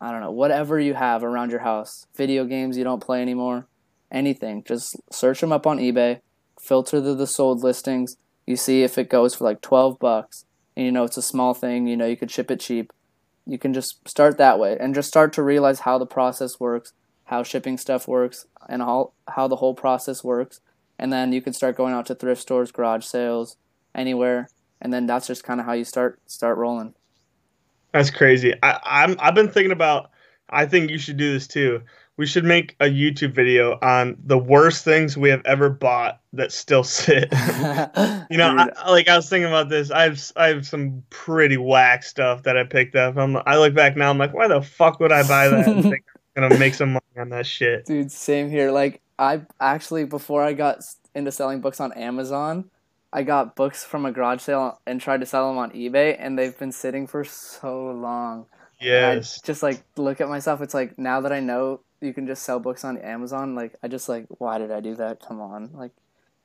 I 0.00 0.10
don't 0.10 0.20
know, 0.20 0.30
whatever 0.32 0.80
you 0.80 0.94
have 0.94 1.22
around 1.22 1.50
your 1.50 1.60
house, 1.60 2.06
video 2.16 2.44
games 2.44 2.76
you 2.76 2.82
don't 2.84 3.00
play 3.00 3.22
anymore, 3.22 3.66
anything, 4.12 4.62
just 4.64 4.96
search 5.10 5.40
them 5.40 5.52
up 5.52 5.66
on 5.66 5.78
eBay, 5.78 6.20
filter 6.60 7.00
the, 7.00 7.14
the 7.14 7.26
sold 7.26 7.64
listings, 7.64 8.16
you 8.46 8.56
see 8.56 8.82
if 8.82 8.98
it 8.98 9.08
goes 9.08 9.34
for 9.34 9.44
like 9.44 9.60
12 9.60 9.98
bucks 9.98 10.44
and 10.76 10.86
you 10.86 10.92
know 10.92 11.04
it's 11.04 11.16
a 11.16 11.22
small 11.22 11.54
thing, 11.54 11.86
you 11.86 11.96
know 11.96 12.06
you 12.06 12.16
could 12.16 12.30
ship 12.30 12.50
it 12.50 12.60
cheap 12.60 12.92
you 13.46 13.58
can 13.58 13.72
just 13.72 14.06
start 14.08 14.38
that 14.38 14.58
way 14.58 14.76
and 14.78 14.94
just 14.94 15.08
start 15.08 15.32
to 15.34 15.42
realize 15.42 15.80
how 15.80 15.98
the 15.98 16.06
process 16.06 16.60
works, 16.60 16.92
how 17.24 17.42
shipping 17.42 17.76
stuff 17.76 18.06
works, 18.06 18.46
and 18.68 18.82
how 18.82 19.12
how 19.28 19.48
the 19.48 19.56
whole 19.56 19.74
process 19.74 20.22
works. 20.22 20.60
And 20.98 21.12
then 21.12 21.32
you 21.32 21.42
can 21.42 21.52
start 21.52 21.76
going 21.76 21.94
out 21.94 22.06
to 22.06 22.14
thrift 22.14 22.40
stores, 22.40 22.70
garage 22.70 23.04
sales, 23.04 23.56
anywhere, 23.94 24.48
and 24.80 24.92
then 24.92 25.06
that's 25.06 25.26
just 25.26 25.42
kind 25.42 25.58
of 25.58 25.66
how 25.66 25.72
you 25.72 25.84
start 25.84 26.20
start 26.26 26.58
rolling. 26.58 26.94
That's 27.92 28.10
crazy. 28.10 28.54
I, 28.62 28.78
I'm 28.84 29.16
I've 29.18 29.34
been 29.34 29.50
thinking 29.50 29.72
about. 29.72 30.10
I 30.54 30.66
think 30.66 30.90
you 30.90 30.98
should 30.98 31.16
do 31.16 31.32
this 31.32 31.46
too. 31.46 31.80
We 32.18 32.26
should 32.26 32.44
make 32.44 32.76
a 32.78 32.84
YouTube 32.86 33.34
video 33.34 33.78
on 33.80 34.16
the 34.24 34.36
worst 34.38 34.84
things 34.84 35.16
we 35.16 35.30
have 35.30 35.42
ever 35.46 35.70
bought 35.70 36.20
that 36.34 36.52
still 36.52 36.84
sit. 36.84 37.32
you 38.30 38.36
know, 38.36 38.54
I, 38.56 38.90
like 38.90 39.08
I 39.08 39.16
was 39.16 39.28
thinking 39.28 39.48
about 39.48 39.68
this. 39.68 39.90
I 39.90 40.02
have 40.04 40.20
I 40.36 40.48
have 40.48 40.66
some 40.66 41.02
pretty 41.10 41.56
whack 41.56 42.02
stuff 42.02 42.42
that 42.42 42.56
I 42.56 42.64
picked 42.64 42.96
up. 42.96 43.16
I'm 43.16 43.36
I 43.46 43.56
look 43.56 43.74
back 43.74 43.96
now. 43.96 44.10
I'm 44.10 44.18
like, 44.18 44.34
why 44.34 44.48
the 44.48 44.60
fuck 44.60 45.00
would 45.00 45.12
I 45.12 45.22
buy 45.22 45.48
that? 45.48 45.68
and 45.68 45.82
think 45.82 46.04
I'm 46.36 46.42
gonna 46.42 46.58
make 46.58 46.74
some 46.74 46.92
money 46.92 47.04
on 47.18 47.30
that 47.30 47.46
shit. 47.46 47.86
dude, 47.86 48.12
same 48.12 48.50
here. 48.50 48.70
Like 48.70 49.00
I 49.18 49.42
actually 49.60 50.04
before 50.04 50.42
I 50.42 50.52
got 50.52 50.82
into 51.14 51.32
selling 51.32 51.60
books 51.60 51.80
on 51.80 51.92
Amazon, 51.92 52.70
I 53.12 53.22
got 53.22 53.56
books 53.56 53.84
from 53.84 54.06
a 54.06 54.12
garage 54.12 54.42
sale 54.42 54.80
and 54.86 55.00
tried 55.00 55.20
to 55.20 55.26
sell 55.26 55.48
them 55.48 55.58
on 55.58 55.70
eBay, 55.72 56.16
and 56.18 56.38
they've 56.38 56.58
been 56.58 56.72
sitting 56.72 57.06
for 57.06 57.24
so 57.24 57.90
long. 57.90 58.46
And 58.80 59.04
I 59.06 59.14
Yes. 59.14 59.40
just 59.42 59.62
like 59.62 59.82
look 59.96 60.20
at 60.20 60.28
myself. 60.28 60.60
It's 60.60 60.74
like 60.74 60.98
now 60.98 61.20
that 61.22 61.32
I 61.32 61.40
know 61.40 61.80
you 62.02 62.12
can 62.12 62.26
just 62.26 62.42
sell 62.42 62.58
books 62.60 62.84
on 62.84 62.98
Amazon, 62.98 63.54
like 63.54 63.74
I 63.82 63.88
just 63.88 64.08
like 64.08 64.26
why 64.38 64.58
did 64.58 64.70
I 64.72 64.80
do 64.80 64.94
that? 64.96 65.20
Come 65.20 65.40
on, 65.40 65.70
like 65.74 65.92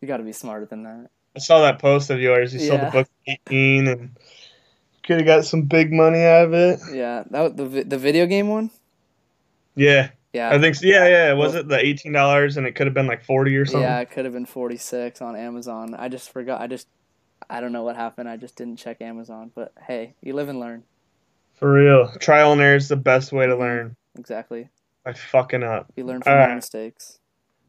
you 0.01 0.07
got 0.07 0.17
to 0.17 0.23
be 0.23 0.31
smarter 0.33 0.65
than 0.65 0.83
that. 0.83 1.09
I 1.35 1.39
saw 1.39 1.61
that 1.61 1.79
post 1.79 2.09
of 2.09 2.19
yours. 2.19 2.53
You 2.53 2.59
sold 2.61 2.81
the 2.81 2.89
book 2.91 3.07
18 3.27 3.87
and 3.87 4.17
could 5.03 5.17
have 5.17 5.25
got 5.25 5.45
some 5.45 5.63
big 5.63 5.91
money 5.91 6.23
out 6.23 6.45
of 6.45 6.53
it. 6.53 6.79
Yeah, 6.93 7.23
that 7.31 7.57
the 7.57 7.65
the 7.83 7.97
video 7.97 8.25
game 8.25 8.49
one. 8.49 8.71
Yeah, 9.75 10.09
Yeah, 10.33 10.49
I 10.49 10.59
think 10.59 10.75
so. 10.75 10.87
Yeah, 10.87 11.07
yeah. 11.07 11.33
Was 11.33 11.53
Well- 11.53 11.61
it 11.61 11.67
the 11.67 11.79
eighteen 11.85 12.11
dollars 12.11 12.57
and 12.57 12.65
it 12.65 12.73
could 12.75 12.87
have 12.87 12.93
been 12.93 13.07
like 13.07 13.23
forty 13.23 13.55
or 13.57 13.65
something? 13.65 13.81
yeah, 13.81 13.99
it 13.99 14.09
could 14.11 14.25
have 14.25 14.33
been 14.33 14.45
forty 14.45 14.77
six 14.77 15.21
on 15.21 15.35
Amazon. 15.35 15.93
I 15.95 16.09
just 16.09 16.31
forgot. 16.31 16.61
I 16.61 16.67
just 16.67 16.87
I 17.49 17.61
don't 17.61 17.71
know 17.71 17.83
what 17.83 17.95
happened. 17.95 18.27
I 18.27 18.37
just 18.37 18.55
didn't 18.55 18.77
check 18.77 19.01
Amazon. 19.01 19.51
But 19.53 19.71
hey, 19.87 20.13
you 20.21 20.33
live 20.33 20.49
and 20.49 20.59
learn. 20.59 20.83
For 21.53 21.71
real. 21.71 22.11
Trial 22.19 22.51
and 22.51 22.61
error 22.61 22.75
is 22.75 22.87
the 22.87 22.95
best 22.95 23.31
way 23.31 23.45
to 23.47 23.55
learn 23.55 23.95
Exactly. 24.17 24.69
By 25.07 25.13
fucking 25.13 25.63
up. 25.63 25.91
You 25.95 26.03
learn 26.03 26.21
from 26.21 26.33
All 26.33 26.39
your 26.39 26.47
right. 26.47 26.55
mistakes. 26.55 27.19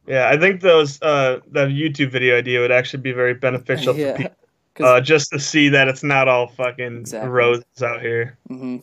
Yeah, 0.08 0.28
I 0.28 0.38
think 0.38 0.60
those 0.60 1.00
uh 1.02 1.38
that 1.52 1.68
YouTube 1.68 2.10
video 2.10 2.36
idea 2.36 2.60
would 2.60 2.72
actually 2.72 3.02
be 3.02 3.12
very 3.12 3.34
beneficial 3.34 3.94
for 3.94 4.00
yeah. 4.00 4.16
people. 4.16 4.34
Uh, 4.80 5.00
just 5.00 5.30
to 5.30 5.40
see 5.40 5.68
that 5.68 5.88
it's 5.88 6.04
not 6.04 6.28
all 6.28 6.46
fucking 6.46 6.98
Exactly. 6.98 7.28
roses 7.28 7.82
out 7.82 8.00
here. 8.00 8.38
Mm-hmm. 8.48 8.76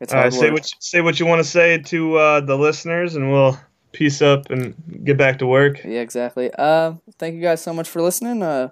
It's 0.00 0.12
All 0.12 0.20
right, 0.20 0.32
say 0.32 0.50
what 0.50 0.70
you, 0.70 0.76
say 0.78 1.00
what 1.00 1.18
you 1.18 1.24
want 1.24 1.38
to 1.38 1.48
say 1.48 1.78
to 1.78 2.16
uh, 2.16 2.40
the 2.40 2.56
listeners, 2.56 3.16
and 3.16 3.30
we'll 3.30 3.58
peace 3.92 4.20
up 4.20 4.50
and 4.50 4.74
get 5.04 5.16
back 5.16 5.38
to 5.38 5.46
work. 5.46 5.82
Yeah, 5.84 6.00
exactly. 6.00 6.50
Uh, 6.58 6.94
thank 7.18 7.34
you 7.34 7.40
guys 7.40 7.62
so 7.62 7.72
much 7.72 7.88
for 7.88 8.02
listening. 8.02 8.42
Uh, 8.42 8.70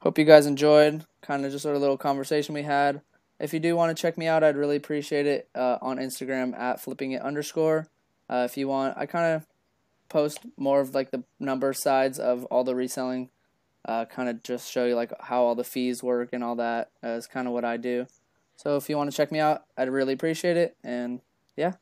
hope 0.00 0.18
you 0.18 0.26
guys 0.26 0.44
enjoyed 0.44 1.04
kind 1.22 1.46
of 1.46 1.52
just 1.52 1.64
our 1.64 1.78
little 1.78 1.96
conversation 1.96 2.54
we 2.54 2.62
had. 2.62 3.00
If 3.40 3.54
you 3.54 3.60
do 3.60 3.74
want 3.74 3.96
to 3.96 4.00
check 4.00 4.18
me 4.18 4.26
out, 4.26 4.44
I'd 4.44 4.56
really 4.56 4.76
appreciate 4.76 5.26
it 5.26 5.48
uh, 5.54 5.78
on 5.80 5.96
Instagram 5.96 6.58
at 6.58 6.80
flipping 6.80 7.12
it 7.12 7.22
underscore. 7.22 7.86
Uh, 8.28 8.46
if 8.48 8.56
you 8.56 8.68
want, 8.68 8.96
I 8.96 9.06
kind 9.06 9.34
of 9.34 9.46
post 10.08 10.40
more 10.56 10.80
of 10.80 10.94
like 10.94 11.10
the 11.10 11.24
number 11.38 11.72
sides 11.72 12.18
of 12.18 12.44
all 12.46 12.64
the 12.64 12.74
reselling. 12.74 13.30
Uh, 13.84 14.04
kind 14.04 14.28
of 14.28 14.42
just 14.42 14.70
show 14.70 14.84
you 14.84 14.96
like 14.96 15.12
how 15.20 15.44
all 15.44 15.54
the 15.54 15.62
fees 15.62 16.02
work 16.02 16.30
and 16.32 16.42
all 16.42 16.56
that 16.56 16.90
uh, 17.04 17.10
is 17.10 17.26
kind 17.28 17.46
of 17.46 17.52
what 17.52 17.64
I 17.64 17.76
do. 17.76 18.06
So 18.56 18.76
if 18.76 18.88
you 18.88 18.96
want 18.96 19.10
to 19.10 19.16
check 19.16 19.30
me 19.30 19.38
out, 19.38 19.62
I'd 19.76 19.88
really 19.88 20.14
appreciate 20.14 20.56
it. 20.56 20.76
And 20.82 21.20
yeah. 21.56 21.72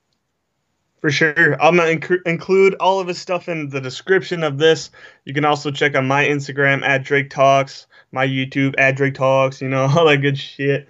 For 1.00 1.10
sure. 1.10 1.62
I'm 1.62 1.76
going 1.76 2.00
to 2.00 2.08
inc- 2.08 2.26
include 2.26 2.74
all 2.74 3.00
of 3.00 3.08
his 3.08 3.18
stuff 3.18 3.48
in 3.48 3.68
the 3.68 3.80
description 3.80 4.42
of 4.42 4.58
this. 4.58 4.90
You 5.24 5.34
can 5.34 5.44
also 5.44 5.70
check 5.70 5.94
on 5.96 6.06
my 6.06 6.24
Instagram 6.24 6.82
at 6.82 7.04
Drake 7.04 7.30
Talks, 7.30 7.86
my 8.10 8.26
YouTube 8.26 8.74
at 8.78 8.96
Drake 8.96 9.14
Talks, 9.14 9.60
you 9.62 9.68
know, 9.68 9.82
all 9.96 10.06
that 10.06 10.18
good 10.18 10.38
shit. 10.38 10.88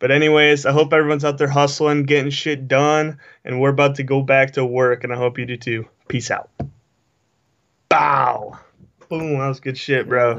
But, 0.00 0.10
anyways, 0.10 0.64
I 0.64 0.72
hope 0.72 0.92
everyone's 0.92 1.24
out 1.24 1.38
there 1.38 1.48
hustling, 1.48 2.04
getting 2.04 2.30
shit 2.30 2.68
done, 2.68 3.18
and 3.44 3.60
we're 3.60 3.70
about 3.70 3.96
to 3.96 4.04
go 4.04 4.22
back 4.22 4.52
to 4.52 4.64
work, 4.64 5.02
and 5.02 5.12
I 5.12 5.16
hope 5.16 5.38
you 5.38 5.46
do 5.46 5.56
too. 5.56 5.88
Peace 6.06 6.30
out. 6.30 6.50
Bow. 7.88 8.58
Boom. 9.08 9.38
That 9.38 9.48
was 9.48 9.60
good 9.60 9.76
shit, 9.76 10.08
bro. 10.08 10.36